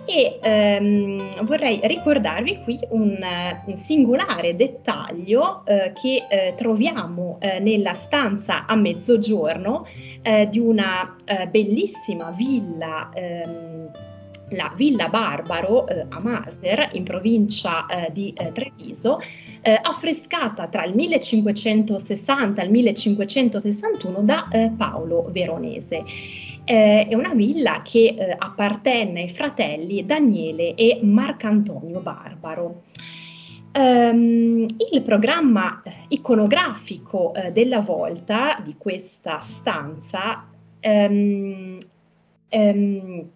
e 0.05 0.37
ehm, 0.41 1.45
vorrei 1.45 1.79
ricordarvi 1.83 2.61
qui 2.63 2.77
un, 2.89 3.17
un 3.65 3.77
singolare 3.77 4.55
dettaglio 4.55 5.65
eh, 5.65 5.93
che 5.93 6.27
eh, 6.29 6.53
troviamo 6.57 7.37
eh, 7.39 7.59
nella 7.59 7.93
stanza 7.93 8.65
a 8.65 8.75
mezzogiorno 8.75 9.87
eh, 10.21 10.47
di 10.49 10.59
una 10.59 11.15
eh, 11.25 11.47
bellissima 11.47 12.31
villa 12.31 13.09
ehm, 13.13 13.91
la 14.49 14.71
Villa 14.75 15.09
Barbaro 15.09 15.87
eh, 15.87 16.05
a 16.09 16.21
Maser, 16.21 16.89
in 16.93 17.03
provincia 17.03 17.85
eh, 17.85 18.11
di 18.11 18.33
eh, 18.35 18.51
Treviso, 18.51 19.19
eh, 19.61 19.79
affrescata 19.81 20.67
tra 20.67 20.83
il 20.83 20.93
1560 20.93 22.61
e 22.61 22.65
il 22.65 22.71
1561 22.71 24.21
da 24.21 24.47
eh, 24.49 24.71
Paolo 24.75 25.27
Veronese. 25.31 26.03
Eh, 26.65 27.07
è 27.07 27.13
una 27.13 27.33
villa 27.33 27.81
che 27.83 28.35
appartenne 28.37 29.23
ai 29.23 29.29
fratelli 29.29 30.05
Daniele 30.05 30.75
e 30.75 30.99
Marcantonio 31.01 31.99
Barbaro. 31.99 32.83
Um, 33.75 34.67
il 34.91 35.01
programma 35.01 35.81
iconografico 36.09 37.33
della 37.51 37.79
volta 37.79 38.61
di 38.63 38.75
questa 38.77 39.39
stanza 39.39 40.45
um, 40.79 41.79
um, 42.51 43.29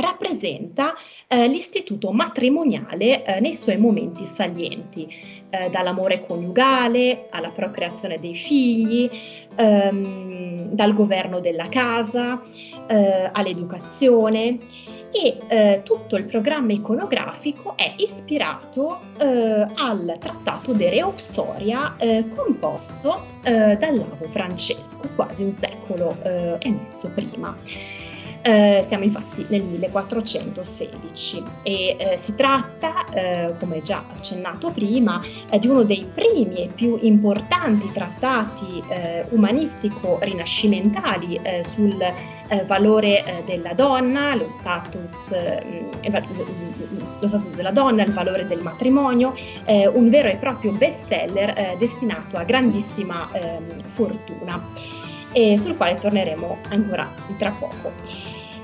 rappresenta 0.00 0.94
eh, 1.26 1.48
l'istituto 1.48 2.10
matrimoniale 2.12 3.24
eh, 3.24 3.40
nei 3.40 3.54
suoi 3.54 3.78
momenti 3.78 4.24
salienti, 4.24 5.08
eh, 5.50 5.70
dall'amore 5.70 6.24
coniugale 6.26 7.28
alla 7.30 7.50
procreazione 7.50 8.18
dei 8.18 8.34
figli, 8.34 9.10
ehm, 9.56 10.70
dal 10.70 10.94
governo 10.94 11.40
della 11.40 11.68
casa 11.68 12.40
eh, 12.86 13.30
all'educazione 13.32 14.58
e 15.10 15.38
eh, 15.48 15.80
tutto 15.84 16.16
il 16.16 16.26
programma 16.26 16.72
iconografico 16.72 17.74
è 17.76 17.94
ispirato 17.96 18.98
eh, 19.18 19.66
al 19.74 20.16
trattato 20.20 20.72
de 20.72 20.90
Reuxoria 20.90 21.96
composto 22.34 23.36
dall'avo 23.42 24.28
Francesco 24.28 25.00
quasi 25.16 25.44
un 25.44 25.52
secolo 25.52 26.14
e 26.22 26.70
mezzo 26.70 27.10
prima. 27.14 27.56
Eh, 28.48 28.82
siamo 28.82 29.04
infatti 29.04 29.44
nel 29.50 29.62
1416 29.62 31.44
e 31.62 31.96
eh, 31.98 32.16
si 32.16 32.34
tratta, 32.34 33.04
eh, 33.10 33.52
come 33.58 33.82
già 33.82 34.02
accennato 34.10 34.70
prima, 34.70 35.20
eh, 35.50 35.58
di 35.58 35.66
uno 35.66 35.82
dei 35.82 36.10
primi 36.14 36.64
e 36.64 36.70
più 36.74 36.96
importanti 37.02 37.90
trattati 37.92 38.82
eh, 38.88 39.26
umanistico-rinascimentali 39.28 41.38
eh, 41.42 41.62
sul 41.62 42.02
valore 42.64 43.42
della 43.44 43.74
donna, 43.74 44.34
lo 44.34 44.48
status, 44.48 45.36
mm, 45.36 45.90
lo 47.20 47.28
status, 47.28 47.50
della 47.50 47.72
donna, 47.72 48.02
il 48.02 48.14
valore 48.14 48.46
del 48.46 48.62
matrimonio, 48.62 49.34
un 49.66 50.08
vero 50.08 50.28
e 50.28 50.36
proprio 50.36 50.72
bestseller 50.72 51.76
destinato 51.76 52.38
a 52.38 52.44
grandissima 52.44 53.28
ehm, 53.32 53.82
fortuna 53.88 54.66
e 55.32 55.58
sul 55.58 55.76
quale 55.76 55.96
torneremo 55.96 56.56
ancora 56.70 57.06
tra 57.36 57.50
poco. 57.50 57.92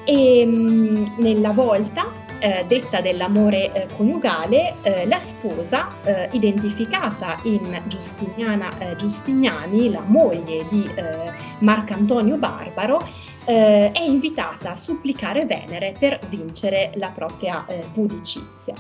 E 0.04 0.44
mh, 0.44 1.14
nella 1.18 1.52
volta 1.52 2.12
eh, 2.38 2.64
detta 2.68 3.00
dell'amore 3.00 3.73
eh, 3.73 3.87
coniugale, 3.96 4.75
eh, 4.82 5.06
la 5.06 5.18
sposa, 5.18 5.88
eh, 6.04 6.28
identificata 6.32 7.38
in 7.44 7.82
Giustiniana 7.87 8.68
eh, 8.78 8.96
Giustiniani, 8.96 9.90
la 9.90 10.02
moglie 10.04 10.66
di 10.68 10.84
eh, 10.94 11.32
Marcantonio 11.61 12.37
Barbaro, 12.37 13.23
è 13.46 14.00
invitata 14.00 14.70
a 14.70 14.75
supplicare 14.75 15.44
Venere 15.44 15.94
per 15.99 16.18
vincere 16.30 16.92
la 16.94 17.08
propria 17.08 17.66
pudicizia. 17.92 18.73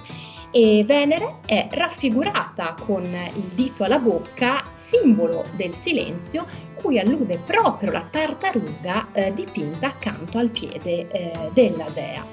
E 0.56 0.84
Venere 0.84 1.38
è 1.46 1.66
raffigurata 1.68 2.76
con 2.80 3.02
il 3.02 3.48
dito 3.54 3.82
alla 3.82 3.98
bocca, 3.98 4.62
simbolo 4.74 5.44
del 5.56 5.74
silenzio, 5.74 6.46
cui 6.74 6.96
allude 7.00 7.40
proprio 7.44 7.90
la 7.90 8.06
tartaruga 8.08 9.08
eh, 9.10 9.32
dipinta 9.32 9.88
accanto 9.88 10.38
al 10.38 10.50
piede 10.50 11.10
eh, 11.10 11.50
della 11.52 11.86
dea. 11.92 12.24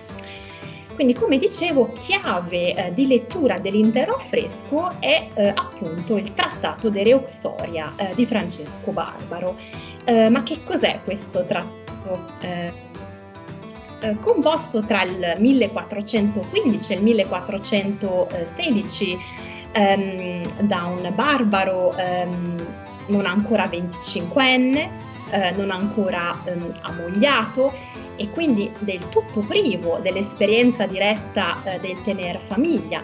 Quindi, 0.94 1.16
come 1.16 1.38
dicevo, 1.38 1.94
chiave 1.94 2.76
eh, 2.76 2.94
di 2.94 3.08
lettura 3.08 3.58
dell'intero 3.58 4.14
affresco 4.14 4.92
è 5.00 5.28
eh, 5.34 5.48
appunto 5.48 6.16
il 6.16 6.32
Trattato 6.36 6.92
de 6.92 7.02
Reuxoria 7.02 7.94
eh, 7.96 8.12
di 8.14 8.28
Francesco 8.28 8.92
Barbaro. 8.92 9.58
Eh, 10.06 10.30
ma 10.30 10.44
che 10.44 10.60
cos'è 10.64 11.00
questo 11.04 11.44
trattato? 11.48 12.91
Composto 14.22 14.86
tra 14.86 15.04
il 15.04 15.36
1415 15.38 16.92
e 16.92 16.96
il 16.96 17.04
1416 17.04 19.18
ehm, 19.72 20.46
da 20.62 20.84
un 20.86 21.12
barbaro 21.14 21.96
ehm, 21.96 22.66
non 23.08 23.26
ancora 23.26 23.66
25enne, 23.66 24.90
eh, 25.32 25.52
non 25.52 25.72
ancora 25.72 26.38
ehm, 26.46 26.74
ammogliato 26.82 27.74
e 28.16 28.30
quindi 28.30 28.72
del 28.80 29.10
tutto 29.10 29.42
privo 29.42 30.00
dell'esperienza 30.02 30.86
diretta 30.86 31.58
eh, 31.64 31.80
del 31.80 32.02
tener 32.04 32.40
famiglia 32.40 33.04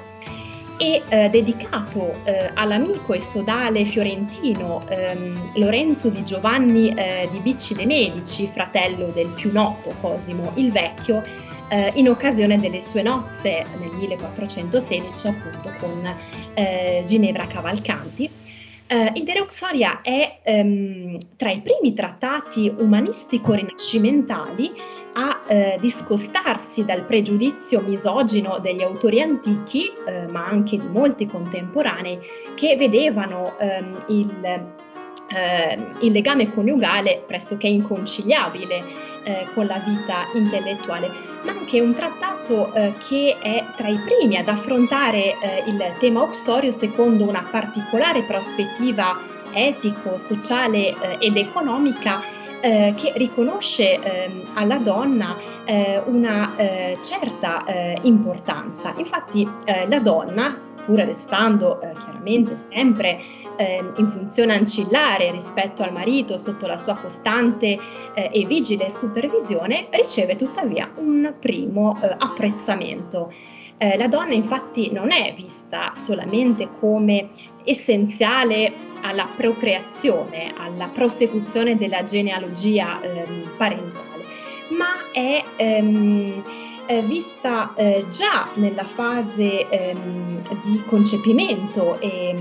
e 0.77 1.01
eh, 1.09 1.29
dedicato 1.29 2.23
eh, 2.23 2.51
all'amico 2.53 3.13
e 3.13 3.21
sodale 3.21 3.83
fiorentino 3.85 4.83
ehm, 4.87 5.53
Lorenzo 5.55 6.09
di 6.09 6.23
Giovanni 6.23 6.93
eh, 6.93 7.27
di 7.31 7.39
Bicci 7.39 7.73
de 7.73 7.85
Medici, 7.85 8.47
fratello 8.47 9.07
del 9.07 9.29
più 9.29 9.51
noto 9.51 9.93
Cosimo 9.99 10.51
il 10.55 10.71
Vecchio, 10.71 11.23
eh, 11.69 11.91
in 11.95 12.09
occasione 12.09 12.59
delle 12.59 12.79
sue 12.79 13.01
nozze 13.01 13.65
nel 13.79 13.89
1416 13.97 15.27
appunto 15.27 15.73
con 15.79 16.15
eh, 16.53 17.03
Ginevra 17.05 17.45
Cavalcanti. 17.47 18.29
Uh, 18.89 19.11
il 19.15 19.25
De 19.25 19.33
Reuxoria 19.33 19.99
è 20.01 20.39
um, 20.45 21.17
tra 21.35 21.51
i 21.51 21.59
primi 21.59 21.93
trattati 21.93 22.73
umanistico-rinascimentali 22.73 24.71
a 25.11 25.41
uh, 25.45 25.77
discostarsi 25.77 26.85
dal 26.85 27.03
pregiudizio 27.03 27.81
misogino 27.81 28.59
degli 28.59 28.81
autori 28.81 29.19
antichi, 29.19 29.91
uh, 29.93 30.31
ma 30.31 30.45
anche 30.45 30.77
di 30.77 30.87
molti 30.87 31.25
contemporanei, 31.25 32.17
che 32.55 32.77
vedevano 32.77 33.57
um, 33.59 34.03
il, 34.07 34.69
ehm, 35.35 35.97
il, 35.99 36.11
legame 36.13 36.53
coniugale 36.53 37.21
pressoché 37.27 37.67
inconciliabile 37.67 39.05
con 39.53 39.65
la 39.65 39.77
vita 39.85 40.23
intellettuale, 40.35 41.26
ma 41.43 41.51
anche 41.51 41.79
un 41.79 41.93
trattato 41.93 42.71
che 43.07 43.37
è 43.39 43.63
tra 43.75 43.87
i 43.87 43.99
primi 43.99 44.37
ad 44.37 44.47
affrontare 44.47 45.35
il 45.65 45.95
tema 45.99 46.21
Oxorio 46.21 46.71
secondo 46.71 47.27
una 47.27 47.47
particolare 47.49 48.23
prospettiva 48.23 49.35
etico, 49.57 50.17
sociale 50.17 50.89
eh, 50.89 50.95
ed 51.19 51.37
economica 51.37 52.21
eh, 52.61 52.93
che 52.95 53.13
riconosce 53.15 54.01
eh, 54.01 54.43
alla 54.53 54.77
donna 54.77 55.35
eh, 55.65 56.01
una 56.05 56.55
eh, 56.55 56.97
certa 57.01 57.65
eh, 57.65 57.97
importanza. 58.03 58.93
Infatti 58.97 59.47
la 59.87 59.99
donna, 59.99 60.57
pur 60.85 60.97
restando 60.99 61.79
chiaramente 61.79 62.55
sempre 62.71 63.19
in 63.57 64.09
funzione 64.09 64.53
ancillare 64.53 65.31
rispetto 65.31 65.83
al 65.83 65.91
marito 65.91 66.37
sotto 66.37 66.67
la 66.67 66.77
sua 66.77 66.95
costante 66.95 67.77
e 68.13 68.45
vigile 68.45 68.89
supervisione, 68.89 69.87
riceve 69.91 70.35
tuttavia 70.35 70.89
un 70.95 71.33
primo 71.39 71.99
apprezzamento. 72.17 73.31
Eh, 73.79 73.95
la 73.97 74.07
donna 74.07 74.33
infatti 74.33 74.91
non 74.91 75.11
è 75.11 75.35
vista 75.35 75.91
solamente 75.93 76.67
come 76.79 77.29
essenziale 77.63 78.73
alla 79.01 79.27
procreazione, 79.35 80.53
alla 80.57 80.87
prosecuzione 80.87 81.75
della 81.75 82.03
genealogia 82.03 82.99
ehm, 83.01 83.51
parentale, 83.55 84.25
ma 84.69 85.11
è 85.11 85.43
ehm, 85.57 86.43
eh, 86.87 87.01
vista 87.01 87.73
eh, 87.75 88.05
già 88.09 88.47
nella 88.55 88.85
fase 88.85 89.69
ehm, 89.69 90.41
di 90.63 90.81
concepimento 90.87 91.99
e, 91.99 92.35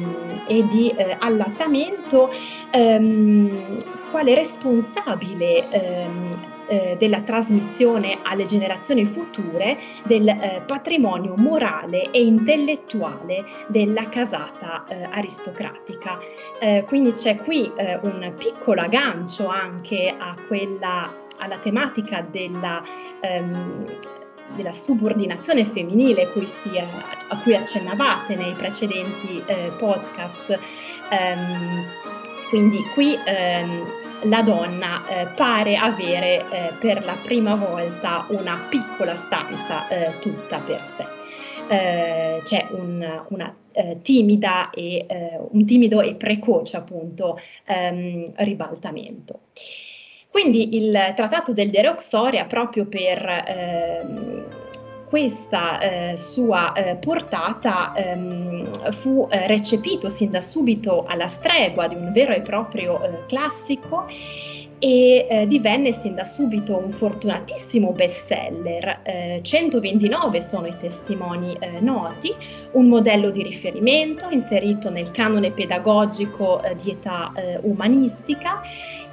e 0.46 0.66
di 0.68 0.88
eh, 0.96 1.16
allattamento 1.18 2.30
ehm, 2.70 3.78
quale 4.10 4.34
responsabile 4.34 5.68
ehm, 5.68 6.54
eh, 6.66 6.96
della 6.98 7.20
trasmissione 7.20 8.18
alle 8.22 8.44
generazioni 8.44 9.04
future 9.04 9.76
del 10.04 10.28
eh, 10.28 10.62
patrimonio 10.66 11.34
morale 11.36 12.10
e 12.10 12.22
intellettuale 12.22 13.44
della 13.68 14.08
casata 14.08 14.84
eh, 14.88 15.02
aristocratica. 15.10 16.18
Eh, 16.60 16.84
quindi 16.86 17.12
c'è 17.12 17.36
qui 17.36 17.70
eh, 17.76 17.98
un 18.02 18.32
piccolo 18.36 18.80
aggancio 18.80 19.48
anche 19.48 20.14
quella, 20.46 21.12
alla 21.38 21.58
tematica 21.58 22.26
della 22.28 22.82
ehm, 23.20 23.84
della 24.54 24.72
subordinazione 24.72 25.64
femminile 25.66 26.30
cui 26.30 26.46
si, 26.46 26.78
a 26.78 27.36
cui 27.42 27.54
accennavate 27.54 28.36
nei 28.36 28.52
precedenti 28.52 29.42
eh, 29.46 29.72
podcast. 29.76 30.58
Um, 31.10 31.84
quindi 32.48 32.78
qui 32.94 33.18
um, 33.26 33.86
la 34.28 34.42
donna 34.42 35.06
eh, 35.08 35.26
pare 35.34 35.76
avere 35.76 36.44
eh, 36.50 36.72
per 36.78 37.04
la 37.04 37.16
prima 37.22 37.54
volta 37.54 38.26
una 38.28 38.58
piccola 38.68 39.14
stanza 39.16 39.88
eh, 39.88 40.18
tutta 40.20 40.58
per 40.58 40.80
sé. 40.80 41.04
Eh, 41.68 42.40
c'è 42.44 42.66
un, 42.70 43.24
una 43.28 43.54
eh, 43.72 43.98
timida 44.02 44.70
e, 44.70 45.04
eh, 45.08 45.38
un 45.50 45.64
timido 45.64 46.00
e 46.00 46.14
precoce 46.14 46.76
appunto 46.76 47.38
ehm, 47.64 48.32
ribaltamento. 48.36 49.40
Quindi 50.30 50.76
il 50.76 50.92
trattato 51.16 51.52
del 51.52 51.70
De 51.70 51.82
Roxoria 51.82 52.44
proprio 52.44 52.86
per 52.86 53.44
ehm, 53.46 54.44
questa 55.08 55.78
eh, 55.78 56.16
sua 56.16 56.72
eh, 56.72 56.96
portata 56.96 57.94
ehm, 57.94 58.92
fu 58.92 59.26
eh, 59.30 59.46
recepito 59.46 60.08
sin 60.08 60.30
da 60.30 60.40
subito 60.40 61.04
alla 61.06 61.28
stregua 61.28 61.86
di 61.86 61.94
un 61.94 62.12
vero 62.12 62.32
e 62.32 62.40
proprio 62.40 63.02
eh, 63.02 63.24
classico 63.26 64.06
e 64.78 65.26
eh, 65.28 65.46
divenne 65.46 65.92
sin 65.92 66.14
da 66.14 66.24
subito 66.24 66.76
un 66.76 66.90
fortunatissimo 66.90 67.92
bestseller. 67.92 69.00
Eh, 69.04 69.40
129 69.42 70.40
sono 70.42 70.66
i 70.66 70.74
testimoni 70.78 71.56
eh, 71.60 71.80
noti, 71.80 72.34
un 72.72 72.88
modello 72.88 73.30
di 73.30 73.42
riferimento 73.42 74.28
inserito 74.30 74.90
nel 74.90 75.10
canone 75.12 75.50
pedagogico 75.52 76.62
eh, 76.62 76.76
di 76.76 76.90
età 76.90 77.32
eh, 77.34 77.58
umanistica 77.62 78.60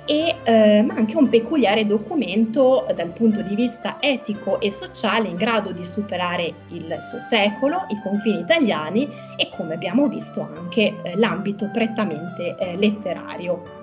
e, 0.05 0.35
eh, 0.43 0.81
ma 0.81 0.95
anche 0.95 1.15
un 1.15 1.29
peculiare 1.29 1.85
documento 1.85 2.85
dal 2.93 3.09
punto 3.09 3.41
di 3.41 3.55
vista 3.55 3.97
etico 3.99 4.59
e 4.59 4.71
sociale 4.71 5.29
in 5.29 5.35
grado 5.35 5.71
di 5.71 5.85
superare 5.85 6.53
il 6.69 6.97
suo 6.99 7.21
secolo, 7.21 7.85
i 7.89 7.99
confini 8.01 8.39
italiani 8.39 9.07
e 9.37 9.49
come 9.55 9.75
abbiamo 9.75 10.07
visto 10.07 10.41
anche 10.41 10.93
l'ambito 11.15 11.69
prettamente 11.71 12.55
letterario. 12.77 13.81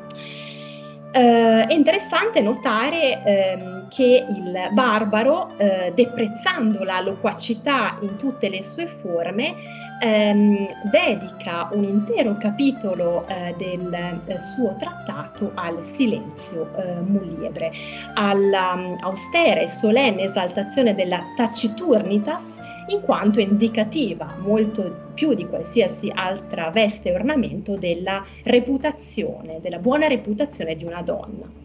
Uh, 1.12 1.66
è 1.66 1.73
interessante 1.73 2.40
notare 2.40 3.23
ehm, 3.25 3.81
che 3.88 4.25
il 4.29 4.68
barbaro, 4.73 5.51
eh, 5.59 5.92
deprezzando 5.94 6.85
la 6.85 7.01
loquacità 7.01 7.99
in 8.01 8.16
tutte 8.16 8.49
le 8.49 8.62
sue 8.62 8.87
forme, 8.87 9.55
ehm, 10.01 10.57
dedica 10.90 11.68
un 11.73 11.85
intero 11.85 12.37
capitolo 12.38 13.27
eh, 13.27 13.55
del 13.59 13.92
eh, 14.27 14.40
suo 14.40 14.77
trattato 14.79 15.51
al 15.55 15.83
silenzio 15.83 16.70
eh, 16.77 17.01
muliebre, 17.01 17.73
all'austera 18.14 19.61
um, 19.61 19.64
e 19.64 19.68
solenne 19.68 20.23
esaltazione 20.23 20.94
della 20.94 21.20
taciturnitas 21.37 22.59
in 22.90 23.00
quanto 23.03 23.40
indicativa 23.40 24.37
molto 24.38 25.11
più 25.14 25.35
di 25.35 25.46
qualsiasi 25.46 26.11
altra 26.12 26.70
veste 26.70 27.11
e 27.11 27.14
ornamento 27.14 27.76
della 27.76 28.24
reputazione, 28.44 29.61
della 29.61 29.79
buona 29.79 30.07
reputazione 30.07 30.76
di 30.76 30.85
una 30.85 31.03
donna 31.03 31.60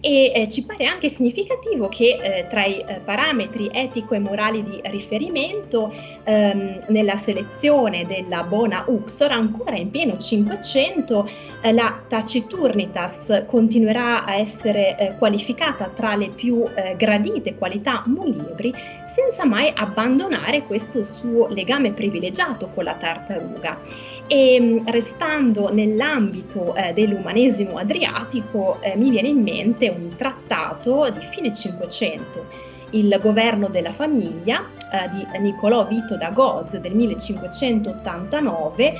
e 0.00 0.32
eh, 0.34 0.48
ci 0.48 0.64
pare 0.64 0.84
anche 0.84 1.08
significativo 1.08 1.88
che 1.88 2.18
eh, 2.22 2.46
tra 2.48 2.64
i 2.64 2.78
eh, 2.86 3.00
parametri 3.04 3.68
etico 3.72 4.14
e 4.14 4.20
morali 4.20 4.62
di 4.62 4.80
riferimento 4.84 5.92
ehm, 6.22 6.84
nella 6.88 7.16
selezione 7.16 8.06
della 8.06 8.44
Bona 8.44 8.84
Uxor 8.86 9.32
ancora 9.32 9.76
in 9.76 9.90
pieno 9.90 10.16
500 10.16 11.28
eh, 11.62 11.72
la 11.72 12.00
taciturnitas 12.06 13.44
continuerà 13.46 14.24
a 14.24 14.36
essere 14.36 14.96
eh, 14.96 15.16
qualificata 15.18 15.88
tra 15.88 16.14
le 16.14 16.28
più 16.28 16.64
eh, 16.74 16.94
gradite 16.96 17.56
qualità 17.56 18.04
mulibri 18.06 18.72
senza 19.04 19.44
mai 19.44 19.72
abbandonare 19.74 20.62
questo 20.62 21.02
suo 21.02 21.48
legame 21.48 21.92
privilegiato 21.92 22.70
con 22.72 22.84
la 22.84 22.94
tartaruga 22.94 24.16
e 24.28 24.60
mm, 24.60 24.86
restando 24.86 25.72
nell'ambito 25.72 26.76
eh, 26.76 26.92
dell'umanesimo 26.92 27.78
adriatico, 27.78 28.80
eh, 28.80 28.94
mi 28.96 29.10
viene 29.10 29.26
in 29.28 29.42
mente 29.42 29.88
un 29.88 30.14
trattato 30.16 31.10
di 31.10 31.24
fine 31.24 31.52
Cinquecento, 31.52 32.44
il 32.90 33.18
governo 33.20 33.68
della 33.68 33.92
famiglia 33.92 34.64
eh, 34.92 35.08
di 35.08 35.26
Niccolò 35.40 35.84
Vito 35.86 36.16
da 36.16 36.30
Goz 36.30 36.76
del 36.76 36.94
1589, 36.94 38.94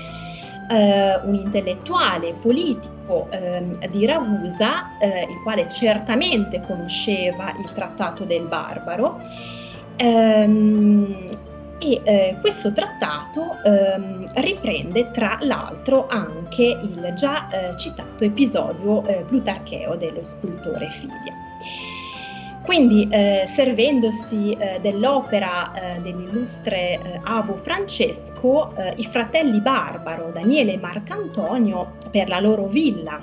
eh, 0.71 1.21
un 1.25 1.35
intellettuale 1.35 2.35
politico 2.41 3.29
ehm, 3.31 3.87
di 3.89 4.07
Ragusa, 4.07 4.97
eh, 4.99 5.27
il 5.31 5.43
quale 5.43 5.69
certamente 5.69 6.63
conosceva 6.67 7.55
il 7.59 7.71
trattato 7.73 8.25
del 8.25 8.45
barbaro. 8.45 9.21
Ehm, 9.97 11.29
e 11.79 12.01
eh, 12.05 12.37
questo 12.41 12.73
trattato 12.73 13.57
ehm, 13.65 14.25
riprende 14.37 15.11
tra 15.11 15.39
l'altro 15.41 16.07
anche 16.09 16.79
il 16.83 17.13
già 17.15 17.49
eh, 17.49 17.77
citato 17.77 18.25
episodio 18.25 19.05
eh, 19.07 19.25
plutarcheo 19.27 19.95
dello 19.97 20.23
scultore 20.23 20.91
Fidia. 20.91 21.35
Quindi, 22.63 23.09
eh, 23.11 23.45
servendosi 23.47 24.51
eh, 24.51 24.79
dell'opera 24.83 25.73
eh, 25.73 26.01
dell'illustre 26.01 27.21
Avo 27.23 27.57
Francesco, 27.63 28.75
i 28.97 29.07
fratelli 29.07 29.59
Barbaro, 29.61 30.31
Daniele 30.33 30.75
e 30.75 30.79
Marcantonio, 30.79 31.95
per 32.11 32.29
la 32.29 32.41
loro 32.41 32.67
villa 32.67 33.19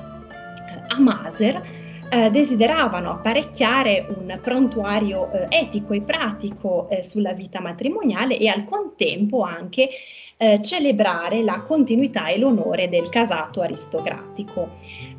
a 0.87 0.99
Maser, 0.99 1.61
eh, 2.09 2.29
desideravano 2.29 3.11
apparecchiare 3.11 4.05
un 4.15 4.39
prontuario 4.41 5.31
eh, 5.31 5.47
etico 5.49 5.93
e 5.93 6.01
pratico 6.01 6.89
eh, 6.89 7.03
sulla 7.03 7.33
vita 7.33 7.59
matrimoniale 7.59 8.37
e 8.37 8.47
al 8.47 8.65
contempo 8.65 9.41
anche 9.41 9.89
eh, 10.37 10.61
celebrare 10.61 11.41
la 11.41 11.61
continuità 11.61 12.27
e 12.27 12.37
l'onore 12.37 12.89
del 12.89 13.09
casato 13.09 13.61
aristocratico. 13.61 14.69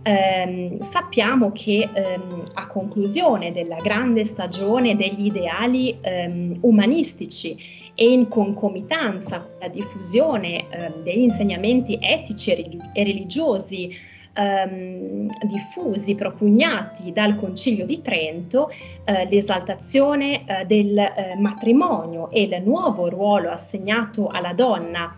Ehm, 0.02 0.78
sappiamo 0.80 1.52
che 1.52 1.88
ehm, 1.92 2.48
a 2.54 2.66
conclusione 2.66 3.50
della 3.50 3.80
grande 3.80 4.24
stagione 4.24 4.94
degli 4.94 5.26
ideali 5.26 5.96
ehm, 6.00 6.58
umanistici 6.60 7.56
e 7.94 8.12
in 8.12 8.28
concomitanza 8.28 9.40
con 9.40 9.56
la 9.58 9.68
diffusione 9.68 10.66
ehm, 10.68 11.02
degli 11.02 11.22
insegnamenti 11.22 11.98
etici 12.00 12.52
e 12.52 13.02
religiosi 13.02 14.14
ehm, 14.36 15.28
diffusi, 15.42 16.14
propugnati 16.14 17.12
dal 17.12 17.36
Concilio 17.36 17.86
di 17.86 18.02
Trento, 18.02 18.70
eh, 19.04 19.26
l'esaltazione 19.30 20.44
eh, 20.44 20.64
del 20.66 20.98
eh, 20.98 21.34
matrimonio 21.38 22.30
e 22.30 22.42
il 22.42 22.62
nuovo 22.64 23.08
ruolo 23.08 23.50
assegnato 23.50 24.28
alla 24.28 24.52
donna 24.52 25.14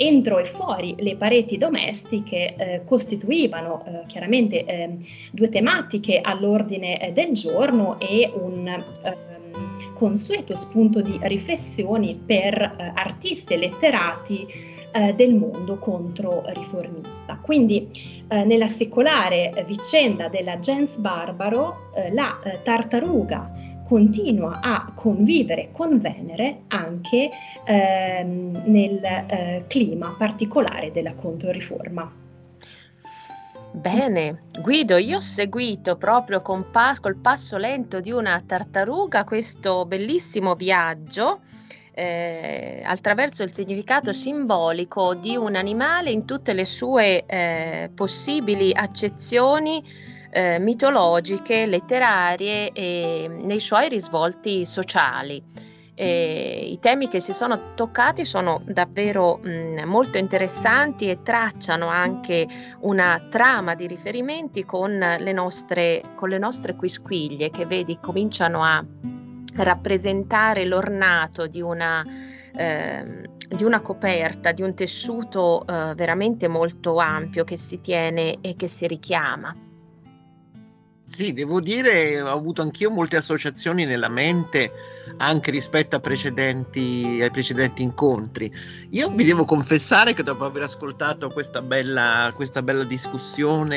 entro 0.00 0.38
e 0.38 0.46
fuori 0.46 0.94
le 0.98 1.16
pareti 1.16 1.58
domestiche 1.58 2.56
eh, 2.56 2.82
costituivano 2.86 3.84
eh, 3.84 4.06
chiaramente 4.06 4.64
eh, 4.64 4.96
due 5.30 5.50
tematiche 5.50 6.20
all'ordine 6.22 6.98
eh, 7.00 7.12
del 7.12 7.32
giorno 7.32 8.00
e 8.00 8.30
un 8.34 8.66
ehm, 8.66 9.92
consueto 9.92 10.54
spunto 10.54 11.02
di 11.02 11.18
riflessioni 11.20 12.14
per 12.14 12.54
eh, 12.54 12.92
artisti 12.94 13.52
e 13.52 13.58
letterati 13.58 14.46
eh, 14.92 15.14
del 15.14 15.34
mondo 15.34 15.78
controriformista. 15.78 17.38
Quindi 17.40 17.88
eh, 18.28 18.44
nella 18.44 18.68
secolare 18.68 19.64
vicenda 19.66 20.28
della 20.28 20.58
gens 20.58 20.96
barbaro, 20.96 21.90
eh, 21.94 22.12
la 22.12 22.38
eh, 22.42 22.60
tartaruga 22.62 23.58
continua 23.86 24.60
a 24.60 24.92
convivere 24.94 25.70
con 25.72 25.98
Venere 25.98 26.60
anche 26.68 27.28
ehm, 27.64 28.62
nel 28.66 29.02
eh, 29.02 29.64
clima 29.66 30.14
particolare 30.16 30.92
della 30.92 31.14
controriforma. 31.14 32.18
Bene, 33.72 34.42
Guido, 34.60 34.96
io 34.96 35.16
ho 35.16 35.20
seguito 35.20 35.96
proprio 35.96 36.40
con 36.40 36.70
pas- 36.70 37.00
col 37.00 37.16
passo 37.16 37.56
lento 37.56 38.00
di 38.00 38.10
una 38.10 38.42
tartaruga 38.44 39.24
questo 39.24 39.84
bellissimo 39.86 40.54
viaggio 40.54 41.40
eh, 41.92 42.82
attraverso 42.84 43.42
il 43.42 43.52
significato 43.52 44.12
simbolico 44.12 45.14
di 45.14 45.36
un 45.36 45.54
animale 45.56 46.10
in 46.10 46.24
tutte 46.24 46.52
le 46.52 46.64
sue 46.64 47.24
eh, 47.26 47.90
possibili 47.94 48.72
accezioni 48.74 49.82
eh, 50.30 50.58
mitologiche, 50.58 51.66
letterarie 51.66 52.72
e 52.72 53.28
nei 53.28 53.60
suoi 53.60 53.88
risvolti 53.88 54.64
sociali. 54.64 55.68
I 56.02 56.78
temi 56.80 57.08
che 57.08 57.20
si 57.20 57.34
sono 57.34 57.74
toccati 57.74 58.24
sono 58.24 58.62
davvero 58.64 59.36
mh, 59.36 59.82
molto 59.84 60.16
interessanti 60.16 61.10
e 61.10 61.20
tracciano 61.22 61.88
anche 61.88 62.48
una 62.80 63.26
trama 63.28 63.74
di 63.74 63.86
riferimenti 63.86 64.64
con 64.64 64.92
le 64.96 65.32
nostre, 65.32 66.02
con 66.14 66.30
le 66.30 66.38
nostre 66.38 66.74
quisquiglie 66.74 67.50
che 67.50 67.66
vedi 67.66 67.98
cominciano 68.00 68.64
a 68.64 68.82
rappresentare 69.62 70.64
l'ornato 70.64 71.46
di 71.46 71.60
una, 71.60 72.04
eh, 72.54 73.28
di 73.48 73.64
una 73.64 73.80
coperta, 73.80 74.52
di 74.52 74.62
un 74.62 74.74
tessuto 74.74 75.66
eh, 75.66 75.94
veramente 75.94 76.48
molto 76.48 76.98
ampio 76.98 77.44
che 77.44 77.56
si 77.56 77.80
tiene 77.80 78.38
e 78.40 78.56
che 78.56 78.66
si 78.66 78.86
richiama. 78.86 79.54
Sì, 81.10 81.32
devo 81.32 81.60
dire, 81.60 82.20
ho 82.20 82.28
avuto 82.28 82.62
anch'io 82.62 82.88
molte 82.88 83.16
associazioni 83.16 83.84
nella 83.84 84.08
mente 84.08 84.70
anche 85.16 85.50
rispetto 85.50 85.98
precedenti, 85.98 87.18
ai 87.20 87.30
precedenti 87.32 87.82
incontri. 87.82 88.48
Io 88.90 89.10
vi 89.10 89.24
devo 89.24 89.44
confessare 89.44 90.12
che 90.12 90.22
dopo 90.22 90.44
aver 90.44 90.62
ascoltato 90.62 91.30
questa 91.30 91.62
bella, 91.62 92.32
questa 92.36 92.62
bella 92.62 92.84
discussione, 92.84 93.76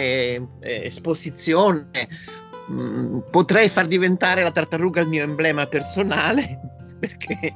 eh, 0.59 0.85
esposizione, 0.85 1.89
mm, 2.71 3.19
potrei 3.31 3.69
far 3.69 3.87
diventare 3.87 4.43
la 4.43 4.51
tartaruga 4.51 5.01
il 5.01 5.07
mio 5.07 5.23
emblema 5.23 5.65
personale 5.67 6.59
perché 6.99 7.53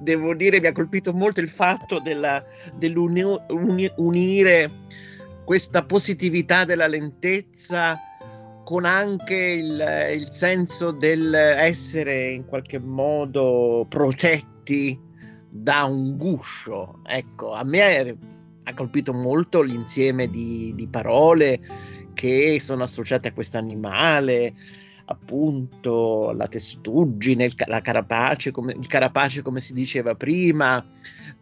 devo 0.00 0.34
dire 0.34 0.60
mi 0.60 0.66
ha 0.66 0.72
colpito 0.72 1.12
molto 1.12 1.40
il 1.40 1.48
fatto 1.48 2.00
della, 2.00 2.42
dell'unire 2.74 3.24
questa 5.44 5.84
positività 5.84 6.64
della 6.64 6.86
lentezza 6.86 7.98
con 8.64 8.84
anche 8.84 9.36
il, 9.36 10.10
il 10.12 10.28
senso 10.32 10.90
dell'essere 10.90 12.30
in 12.30 12.46
qualche 12.46 12.80
modo 12.80 13.86
protetti 13.88 15.00
da 15.48 15.84
un 15.84 16.16
guscio. 16.16 17.00
Ecco, 17.06 17.52
a 17.52 17.62
me 17.62 18.18
ha 18.64 18.74
colpito 18.74 19.12
molto 19.12 19.62
l'insieme 19.62 20.28
di, 20.28 20.72
di 20.74 20.88
parole 20.88 21.60
che 22.16 22.58
sono 22.60 22.82
associate 22.82 23.28
a 23.28 23.32
questo 23.32 23.58
animale, 23.58 24.54
appunto 25.04 26.32
la 26.32 26.48
testuggine, 26.48 27.50
la 27.66 27.82
carapace, 27.82 28.50
come, 28.50 28.72
il 28.72 28.86
carapace 28.86 29.42
come 29.42 29.60
si 29.60 29.74
diceva 29.74 30.14
prima, 30.14 30.84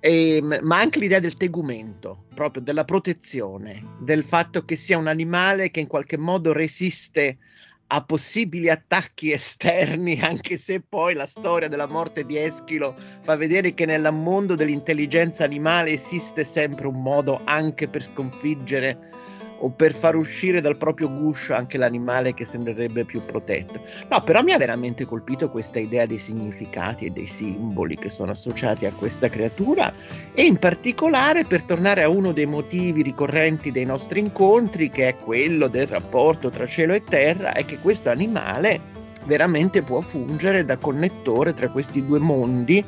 e, 0.00 0.42
ma 0.42 0.80
anche 0.80 0.98
l'idea 0.98 1.20
del 1.20 1.36
tegumento, 1.36 2.24
proprio 2.34 2.60
della 2.60 2.84
protezione, 2.84 3.96
del 4.00 4.24
fatto 4.24 4.64
che 4.64 4.74
sia 4.74 4.98
un 4.98 5.06
animale 5.06 5.70
che 5.70 5.80
in 5.80 5.86
qualche 5.86 6.18
modo 6.18 6.52
resiste 6.52 7.38
a 7.86 8.02
possibili 8.02 8.68
attacchi 8.68 9.30
esterni, 9.30 10.18
anche 10.22 10.56
se 10.56 10.80
poi 10.80 11.14
la 11.14 11.26
storia 11.26 11.68
della 11.68 11.86
morte 11.86 12.26
di 12.26 12.36
Eschilo 12.36 12.96
fa 13.20 13.36
vedere 13.36 13.74
che 13.74 13.86
nel 13.86 14.12
mondo 14.12 14.56
dell'intelligenza 14.56 15.44
animale 15.44 15.92
esiste 15.92 16.42
sempre 16.42 16.88
un 16.88 17.00
modo 17.00 17.40
anche 17.44 17.86
per 17.86 18.02
sconfiggere 18.02 19.22
o 19.64 19.70
per 19.70 19.94
far 19.94 20.14
uscire 20.14 20.60
dal 20.60 20.76
proprio 20.76 21.10
guscio 21.10 21.54
anche 21.54 21.78
l'animale 21.78 22.34
che 22.34 22.44
sembrerebbe 22.44 23.04
più 23.04 23.24
protetto. 23.24 23.80
No, 24.10 24.20
però 24.22 24.42
mi 24.42 24.52
ha 24.52 24.58
veramente 24.58 25.06
colpito 25.06 25.50
questa 25.50 25.78
idea 25.78 26.04
dei 26.04 26.18
significati 26.18 27.06
e 27.06 27.10
dei 27.10 27.26
simboli 27.26 27.96
che 27.96 28.10
sono 28.10 28.32
associati 28.32 28.84
a 28.84 28.92
questa 28.92 29.30
creatura 29.30 29.92
e 30.34 30.44
in 30.44 30.58
particolare 30.58 31.44
per 31.44 31.62
tornare 31.62 32.02
a 32.02 32.10
uno 32.10 32.32
dei 32.32 32.44
motivi 32.44 33.02
ricorrenti 33.02 33.72
dei 33.72 33.86
nostri 33.86 34.20
incontri 34.20 34.90
che 34.90 35.08
è 35.08 35.16
quello 35.16 35.68
del 35.68 35.86
rapporto 35.86 36.50
tra 36.50 36.66
cielo 36.66 36.92
e 36.92 37.02
terra 37.02 37.54
è 37.54 37.64
che 37.64 37.78
questo 37.78 38.10
animale 38.10 39.02
veramente 39.24 39.82
può 39.82 40.00
fungere 40.00 40.66
da 40.66 40.76
connettore 40.76 41.54
tra 41.54 41.70
questi 41.70 42.04
due 42.04 42.18
mondi 42.18 42.84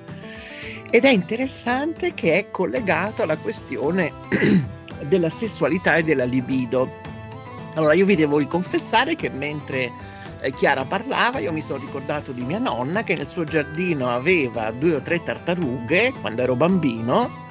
ed 0.90 1.04
è 1.04 1.10
interessante 1.10 2.12
che 2.12 2.34
è 2.34 2.50
collegato 2.50 3.22
alla 3.22 3.38
questione 3.38 4.74
della 5.04 5.30
sessualità 5.30 5.96
e 5.96 6.02
della 6.02 6.24
libido. 6.24 6.88
Allora 7.74 7.92
io 7.92 8.06
vi 8.06 8.16
devo 8.16 8.44
confessare 8.46 9.16
che 9.16 9.28
mentre 9.28 9.90
eh, 10.40 10.52
Chiara 10.52 10.84
parlava 10.84 11.38
io 11.38 11.52
mi 11.52 11.60
sono 11.60 11.80
ricordato 11.80 12.32
di 12.32 12.42
mia 12.42 12.58
nonna 12.58 13.02
che 13.04 13.14
nel 13.14 13.28
suo 13.28 13.44
giardino 13.44 14.08
aveva 14.08 14.70
due 14.70 14.96
o 14.96 15.02
tre 15.02 15.22
tartarughe 15.22 16.12
quando 16.20 16.42
ero 16.42 16.54
bambino 16.54 17.44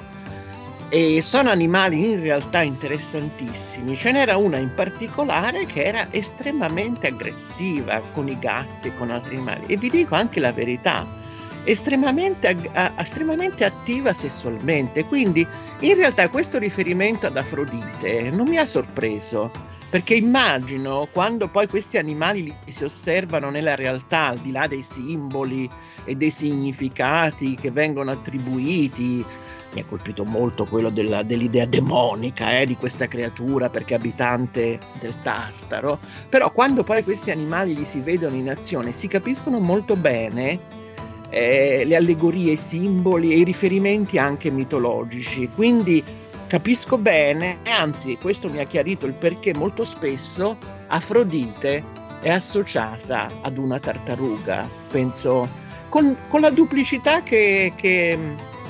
e 0.88 1.20
sono 1.20 1.50
animali 1.50 2.12
in 2.12 2.20
realtà 2.20 2.62
interessantissimi. 2.62 3.96
Ce 3.96 4.12
n'era 4.12 4.36
una 4.36 4.58
in 4.58 4.72
particolare 4.74 5.66
che 5.66 5.82
era 5.82 6.06
estremamente 6.12 7.08
aggressiva 7.08 8.00
con 8.12 8.28
i 8.28 8.38
gatti 8.38 8.88
e 8.88 8.94
con 8.94 9.10
altri 9.10 9.36
animali 9.36 9.66
e 9.66 9.76
vi 9.76 9.90
dico 9.90 10.14
anche 10.14 10.38
la 10.38 10.52
verità 10.52 11.24
estremamente, 11.66 12.56
estremamente 12.96 13.64
attiva 13.64 14.12
sessualmente. 14.12 15.04
Quindi 15.04 15.46
in 15.80 15.94
realtà 15.94 16.28
questo 16.28 16.58
riferimento 16.58 17.26
ad 17.26 17.36
Afrodite 17.36 18.30
non 18.30 18.48
mi 18.48 18.56
ha 18.56 18.64
sorpreso, 18.64 19.50
perché 19.90 20.14
immagino 20.14 21.08
quando 21.12 21.48
poi 21.48 21.66
questi 21.66 21.98
animali 21.98 22.44
li 22.44 22.54
si 22.64 22.84
osservano 22.84 23.50
nella 23.50 23.74
realtà, 23.74 24.28
al 24.28 24.38
di 24.38 24.52
là 24.52 24.66
dei 24.66 24.82
simboli 24.82 25.68
e 26.04 26.14
dei 26.14 26.30
significati 26.30 27.56
che 27.56 27.70
vengono 27.70 28.12
attribuiti, 28.12 29.24
mi 29.72 29.80
ha 29.80 29.84
colpito 29.84 30.24
molto 30.24 30.64
quello 30.64 30.88
della, 30.88 31.22
dell'idea 31.22 31.66
demonica 31.66 32.58
eh, 32.58 32.64
di 32.64 32.76
questa 32.76 33.08
creatura 33.08 33.68
perché 33.68 33.94
abitante 33.94 34.78
del 35.00 35.18
Tartaro, 35.20 35.98
però 36.28 36.50
quando 36.52 36.82
poi 36.84 37.02
questi 37.02 37.30
animali 37.30 37.74
li 37.74 37.84
si 37.84 38.00
vedono 38.00 38.36
in 38.36 38.48
azione 38.48 38.92
si 38.92 39.08
capiscono 39.08 39.58
molto 39.58 39.96
bene 39.96 40.84
eh, 41.30 41.82
le 41.84 41.96
allegorie, 41.96 42.52
i 42.52 42.56
simboli 42.56 43.32
e 43.32 43.38
i 43.38 43.44
riferimenti 43.44 44.18
anche 44.18 44.50
mitologici. 44.50 45.48
Quindi 45.54 46.02
capisco 46.46 46.98
bene, 46.98 47.58
e 47.62 47.70
anzi 47.70 48.16
questo 48.18 48.48
mi 48.48 48.60
ha 48.60 48.64
chiarito 48.64 49.06
il 49.06 49.14
perché 49.14 49.52
molto 49.54 49.84
spesso 49.84 50.56
Afrodite 50.88 51.82
è 52.20 52.30
associata 52.30 53.28
ad 53.42 53.58
una 53.58 53.78
tartaruga, 53.78 54.68
penso, 54.88 55.48
con, 55.88 56.16
con 56.28 56.40
la 56.40 56.50
duplicità 56.50 57.22
che, 57.22 57.72
che, 57.76 58.18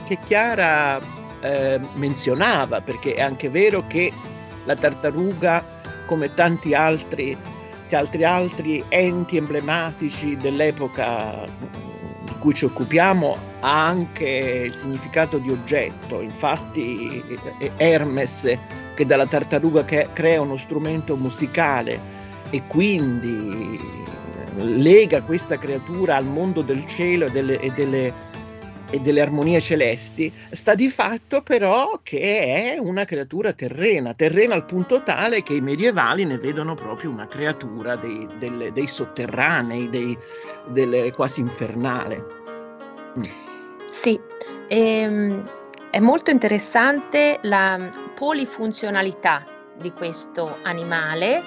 che 0.04 0.18
Chiara 0.24 1.00
eh, 1.40 1.80
menzionava, 1.94 2.80
perché 2.80 3.14
è 3.14 3.20
anche 3.20 3.48
vero 3.48 3.86
che 3.86 4.12
la 4.64 4.74
tartaruga, 4.74 5.64
come 6.06 6.32
tanti 6.34 6.74
altri, 6.74 7.36
altri, 7.90 8.24
altri 8.24 8.84
enti 8.88 9.36
emblematici 9.36 10.36
dell'epoca 10.36 11.44
cui 12.46 12.54
ci 12.54 12.64
occupiamo 12.64 13.36
ha 13.58 13.86
anche 13.88 14.62
il 14.66 14.74
significato 14.76 15.38
di 15.38 15.50
oggetto, 15.50 16.20
infatti 16.20 17.20
Hermes 17.76 18.56
che 18.94 19.04
dalla 19.04 19.26
tartaruga 19.26 19.84
crea 19.84 20.40
uno 20.40 20.56
strumento 20.56 21.16
musicale 21.16 22.00
e 22.50 22.62
quindi 22.68 23.80
lega 24.58 25.22
questa 25.22 25.58
creatura 25.58 26.14
al 26.14 26.26
mondo 26.26 26.62
del 26.62 26.86
cielo 26.86 27.26
e 27.26 27.30
delle, 27.30 27.58
e 27.58 27.72
delle 27.72 28.12
e 28.90 29.00
delle 29.00 29.20
armonie 29.20 29.60
celesti, 29.60 30.32
sta 30.50 30.74
di 30.74 30.88
fatto 30.90 31.42
però 31.42 32.00
che 32.02 32.74
è 32.74 32.78
una 32.78 33.04
creatura 33.04 33.52
terrena, 33.52 34.14
terrena 34.14 34.54
al 34.54 34.64
punto 34.64 35.02
tale 35.02 35.42
che 35.42 35.54
i 35.54 35.60
medievali 35.60 36.24
ne 36.24 36.38
vedono 36.38 36.74
proprio 36.74 37.10
una 37.10 37.26
creatura 37.26 37.96
dei, 37.96 38.26
delle, 38.38 38.72
dei 38.72 38.86
sotterranei, 38.86 39.90
dei, 39.90 40.16
delle, 40.68 41.12
quasi 41.12 41.40
infernale. 41.40 42.24
Sì, 43.90 44.18
ehm, 44.68 45.42
è 45.90 45.98
molto 45.98 46.30
interessante 46.30 47.38
la 47.42 47.90
polifunzionalità 48.14 49.44
di 49.78 49.90
questo 49.92 50.58
animale, 50.62 51.42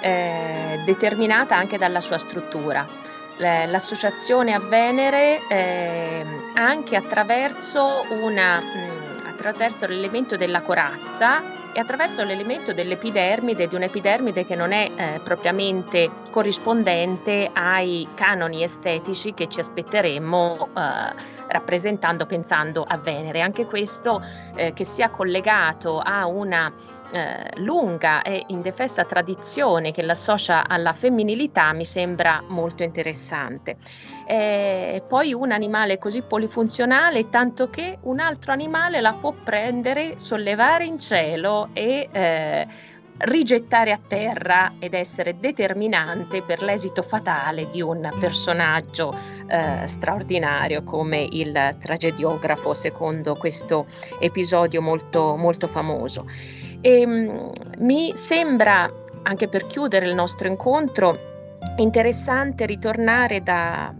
eh, 0.00 0.80
determinata 0.84 1.56
anche 1.56 1.78
dalla 1.78 2.00
sua 2.00 2.18
struttura 2.18 3.03
l'associazione 3.38 4.52
a 4.52 4.60
Venere 4.60 5.40
eh, 5.48 6.24
anche 6.54 6.96
attraverso, 6.96 8.04
una, 8.22 8.60
mh, 8.60 9.26
attraverso 9.26 9.86
l'elemento 9.86 10.36
della 10.36 10.62
corazza 10.62 11.42
e 11.72 11.80
attraverso 11.80 12.22
l'elemento 12.22 12.72
dell'epidermide, 12.72 13.66
di 13.66 13.74
un'epidermide 13.74 14.46
che 14.46 14.54
non 14.54 14.70
è 14.72 14.90
eh, 14.94 15.20
propriamente 15.22 16.10
corrispondente 16.30 17.50
ai 17.52 18.06
canoni 18.14 18.62
estetici 18.62 19.34
che 19.34 19.48
ci 19.48 19.58
aspetteremmo 19.58 20.68
eh, 20.76 21.33
rappresentando, 21.54 22.26
pensando 22.26 22.84
a 22.86 22.98
Venere. 22.98 23.40
Anche 23.40 23.66
questo 23.66 24.20
eh, 24.56 24.72
che 24.72 24.84
sia 24.84 25.08
collegato 25.08 26.00
a 26.00 26.26
una 26.26 26.72
eh, 27.12 27.60
lunga 27.60 28.22
e 28.22 28.44
indefessa 28.48 29.04
tradizione 29.04 29.92
che 29.92 30.02
l'associa 30.02 30.66
alla 30.66 30.92
femminilità 30.92 31.72
mi 31.72 31.84
sembra 31.84 32.42
molto 32.48 32.82
interessante. 32.82 33.76
Eh, 34.26 35.02
poi 35.06 35.32
un 35.32 35.52
animale 35.52 35.98
così 35.98 36.22
polifunzionale, 36.22 37.28
tanto 37.28 37.70
che 37.70 37.98
un 38.02 38.18
altro 38.18 38.52
animale 38.52 39.00
la 39.00 39.12
può 39.12 39.32
prendere, 39.32 40.18
sollevare 40.18 40.86
in 40.86 40.98
cielo 40.98 41.68
e 41.72 42.08
eh, 42.10 42.66
rigettare 43.18 43.92
a 43.92 44.00
terra 44.06 44.74
ed 44.78 44.94
essere 44.94 45.38
determinante 45.38 46.42
per 46.42 46.62
l'esito 46.62 47.02
fatale 47.02 47.68
di 47.70 47.80
un 47.80 48.10
personaggio 48.18 49.16
eh, 49.46 49.86
straordinario 49.86 50.82
come 50.82 51.26
il 51.30 51.76
tragediografo 51.80 52.74
secondo 52.74 53.36
questo 53.36 53.86
episodio 54.18 54.82
molto, 54.82 55.36
molto 55.36 55.68
famoso. 55.68 56.26
E, 56.80 57.00
ehm, 57.00 57.52
mi 57.78 58.12
sembra, 58.16 58.92
anche 59.22 59.48
per 59.48 59.66
chiudere 59.66 60.06
il 60.06 60.14
nostro 60.14 60.48
incontro, 60.48 61.32
interessante 61.76 62.66
ritornare 62.66 63.42
da, 63.42 63.94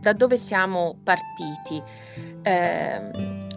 da 0.00 0.12
dove 0.12 0.36
siamo 0.36 0.98
partiti. 1.02 1.82
Eh, 2.42 3.00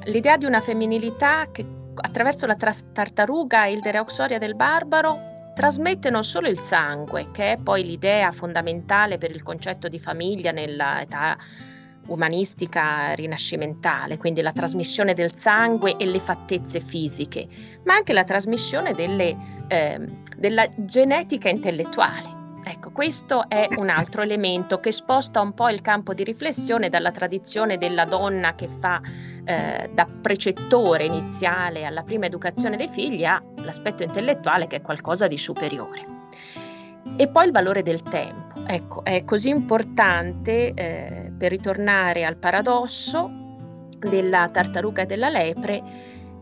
l'idea 0.05 0.37
di 0.37 0.45
una 0.45 0.61
femminilità 0.61 1.47
che 1.51 1.65
attraverso 1.99 2.45
la 2.45 2.55
tras- 2.55 2.85
tartaruga 2.91 3.65
e 3.65 3.73
il 3.73 3.79
Dereuxoria 3.79 4.37
del 4.37 4.55
barbaro 4.55 5.19
trasmette 5.53 6.09
non 6.09 6.23
solo 6.23 6.47
il 6.47 6.59
sangue, 6.59 7.31
che 7.31 7.53
è 7.53 7.57
poi 7.57 7.83
l'idea 7.83 8.31
fondamentale 8.31 9.17
per 9.17 9.31
il 9.31 9.43
concetto 9.43 9.87
di 9.87 9.99
famiglia 9.99 10.51
nell'età 10.51 11.37
umanistica 12.07 13.13
rinascimentale, 13.13 14.17
quindi 14.17 14.41
la 14.41 14.51
trasmissione 14.51 15.13
del 15.13 15.35
sangue 15.35 15.95
e 15.97 16.05
le 16.05 16.19
fattezze 16.19 16.79
fisiche, 16.79 17.47
ma 17.83 17.95
anche 17.95 18.13
la 18.13 18.23
trasmissione 18.23 18.93
delle, 18.93 19.35
eh, 19.67 19.99
della 20.37 20.67
genetica 20.77 21.49
intellettuale. 21.49 22.37
Ecco, 22.63 22.91
questo 22.91 23.47
è 23.49 23.67
un 23.77 23.89
altro 23.89 24.21
elemento 24.21 24.79
che 24.79 24.91
sposta 24.91 25.41
un 25.41 25.53
po' 25.53 25.69
il 25.69 25.81
campo 25.81 26.13
di 26.13 26.23
riflessione 26.23 26.89
dalla 26.89 27.11
tradizione 27.11 27.77
della 27.77 28.05
donna 28.05 28.53
che 28.53 28.67
fa 28.67 29.01
eh, 29.49 29.89
da 29.91 30.07
precettore 30.21 31.05
iniziale 31.05 31.83
alla 31.83 32.03
prima 32.03 32.27
educazione 32.27 32.77
dei 32.77 32.87
figli 32.87 33.25
all'aspetto 33.25 34.03
intellettuale 34.03 34.67
che 34.67 34.75
è 34.75 34.81
qualcosa 34.83 35.25
di 35.25 35.39
superiore. 35.39 36.05
E 37.17 37.27
poi 37.29 37.47
il 37.47 37.51
valore 37.51 37.81
del 37.81 38.03
tempo. 38.03 38.63
Ecco, 38.67 39.03
è 39.03 39.25
così 39.25 39.49
importante 39.49 40.73
eh, 40.75 41.31
per 41.35 41.49
ritornare 41.49 42.25
al 42.25 42.37
paradosso 42.37 43.31
della 43.97 44.49
tartaruga 44.49 45.01
e 45.01 45.05
della 45.07 45.29
lepre 45.29 45.81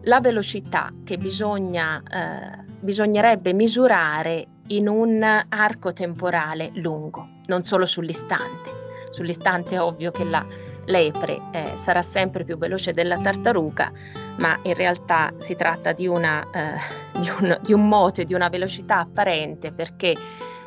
la 0.01 0.19
velocità 0.19 0.91
che 1.05 1.17
bisogna, 1.17 2.03
eh, 2.03 2.65
bisognerebbe 2.81 3.53
misurare 3.53 4.47
in 4.67 4.89
un 4.89 5.23
arco 5.47 5.93
temporale 5.93 6.71
lungo, 6.73 7.25
non 7.45 7.63
solo 7.63 7.85
sull'istante. 7.85 8.69
Sull'istante 9.11 9.75
è 9.75 9.81
ovvio 9.81 10.11
che 10.11 10.25
la 10.25 10.45
lepre 10.87 11.41
eh, 11.51 11.71
sarà 11.75 12.01
sempre 12.01 12.43
più 12.43 12.57
veloce 12.57 12.91
della 12.91 13.17
tartaruga, 13.17 13.91
ma 14.37 14.59
in 14.63 14.73
realtà 14.73 15.33
si 15.37 15.55
tratta 15.55 15.93
di, 15.93 16.07
una, 16.07 16.45
eh, 16.51 16.79
di, 17.19 17.29
un, 17.29 17.57
di 17.61 17.73
un 17.73 17.87
moto 17.87 18.21
e 18.21 18.25
di 18.25 18.33
una 18.33 18.49
velocità 18.49 18.99
apparente 18.99 19.71
perché 19.71 20.15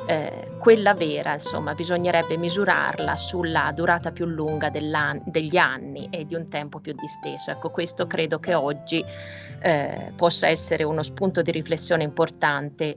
eh, 0.06 0.48
quella 0.58 0.94
vera, 0.94 1.34
insomma, 1.34 1.74
bisognerebbe 1.74 2.36
misurarla 2.36 3.16
sulla 3.16 3.72
durata 3.74 4.10
più 4.10 4.26
lunga 4.26 4.70
degli 4.70 5.56
anni 5.56 6.08
e 6.10 6.26
di 6.26 6.34
un 6.34 6.48
tempo 6.48 6.80
più 6.80 6.94
disteso. 6.94 7.50
Ecco, 7.50 7.70
questo 7.70 8.06
credo 8.06 8.38
che 8.38 8.54
oggi 8.54 9.04
eh, 9.62 10.12
possa 10.16 10.48
essere 10.48 10.84
uno 10.84 11.02
spunto 11.02 11.42
di 11.42 11.50
riflessione 11.50 12.02
importante 12.02 12.94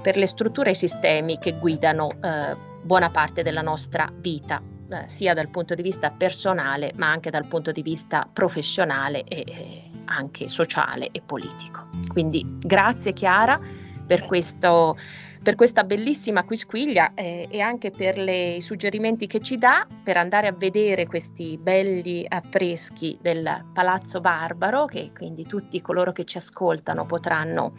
per 0.00 0.16
le 0.16 0.26
strutture 0.26 0.70
e 0.70 0.72
i 0.72 0.76
sistemi 0.76 1.38
che 1.38 1.58
guidano 1.58 2.10
eh, 2.22 2.56
buona 2.82 3.10
parte 3.10 3.42
della 3.42 3.62
nostra 3.62 4.10
vita, 4.14 4.62
eh, 4.88 5.08
sia 5.08 5.34
dal 5.34 5.48
punto 5.48 5.74
di 5.74 5.82
vista 5.82 6.10
personale, 6.10 6.92
ma 6.96 7.10
anche 7.10 7.30
dal 7.30 7.46
punto 7.46 7.72
di 7.72 7.82
vista 7.82 8.28
professionale 8.30 9.24
e, 9.24 9.90
anche 10.06 10.48
sociale 10.48 11.08
e 11.12 11.20
politico. 11.20 11.88
Quindi 12.08 12.44
grazie 12.60 13.12
Chiara 13.12 13.58
per 14.06 14.26
questo 14.26 14.96
per 15.44 15.56
questa 15.56 15.84
bellissima 15.84 16.42
quisquiglia 16.42 17.12
eh, 17.12 17.46
e 17.50 17.60
anche 17.60 17.90
per 17.90 18.16
le, 18.16 18.54
i 18.54 18.60
suggerimenti 18.62 19.26
che 19.26 19.40
ci 19.40 19.56
dà 19.56 19.86
per 20.02 20.16
andare 20.16 20.46
a 20.46 20.52
vedere 20.52 21.06
questi 21.06 21.58
belli 21.60 22.24
affreschi 22.26 23.18
del 23.20 23.66
Palazzo 23.74 24.22
Barbaro, 24.22 24.86
che 24.86 25.10
quindi 25.14 25.44
tutti 25.44 25.82
coloro 25.82 26.12
che 26.12 26.24
ci 26.24 26.38
ascoltano 26.38 27.04
potranno 27.04 27.74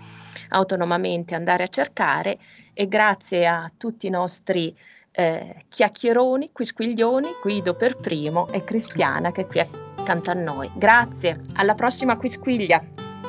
autonomamente 0.49 1.33
andare 1.33 1.63
a 1.63 1.67
cercare 1.67 2.37
e 2.71 2.87
grazie 2.87 3.47
a 3.47 3.71
tutti 3.75 4.05
i 4.05 4.11
nostri 4.11 4.77
eh, 5.15 5.65
chiacchieroni, 5.69 6.51
quisquiglioni, 6.51 7.29
Guido 7.41 7.73
per 7.73 7.97
primo 7.97 8.47
e 8.51 8.63
Cristiana 8.63 9.31
che 9.31 9.41
è 9.41 9.45
qui 9.47 9.59
accanto 9.59 10.31
a 10.31 10.33
noi. 10.33 10.69
Grazie, 10.75 11.41
alla 11.53 11.73
prossima 11.73 12.15
quisquiglia. 12.17 12.83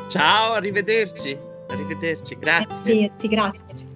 Ciao, 0.08 0.52
arrivederci. 0.52 1.38
Arrivederci, 1.68 2.36
grazie. 2.38 2.74
Arrivederci, 2.74 3.28
grazie. 3.28 3.95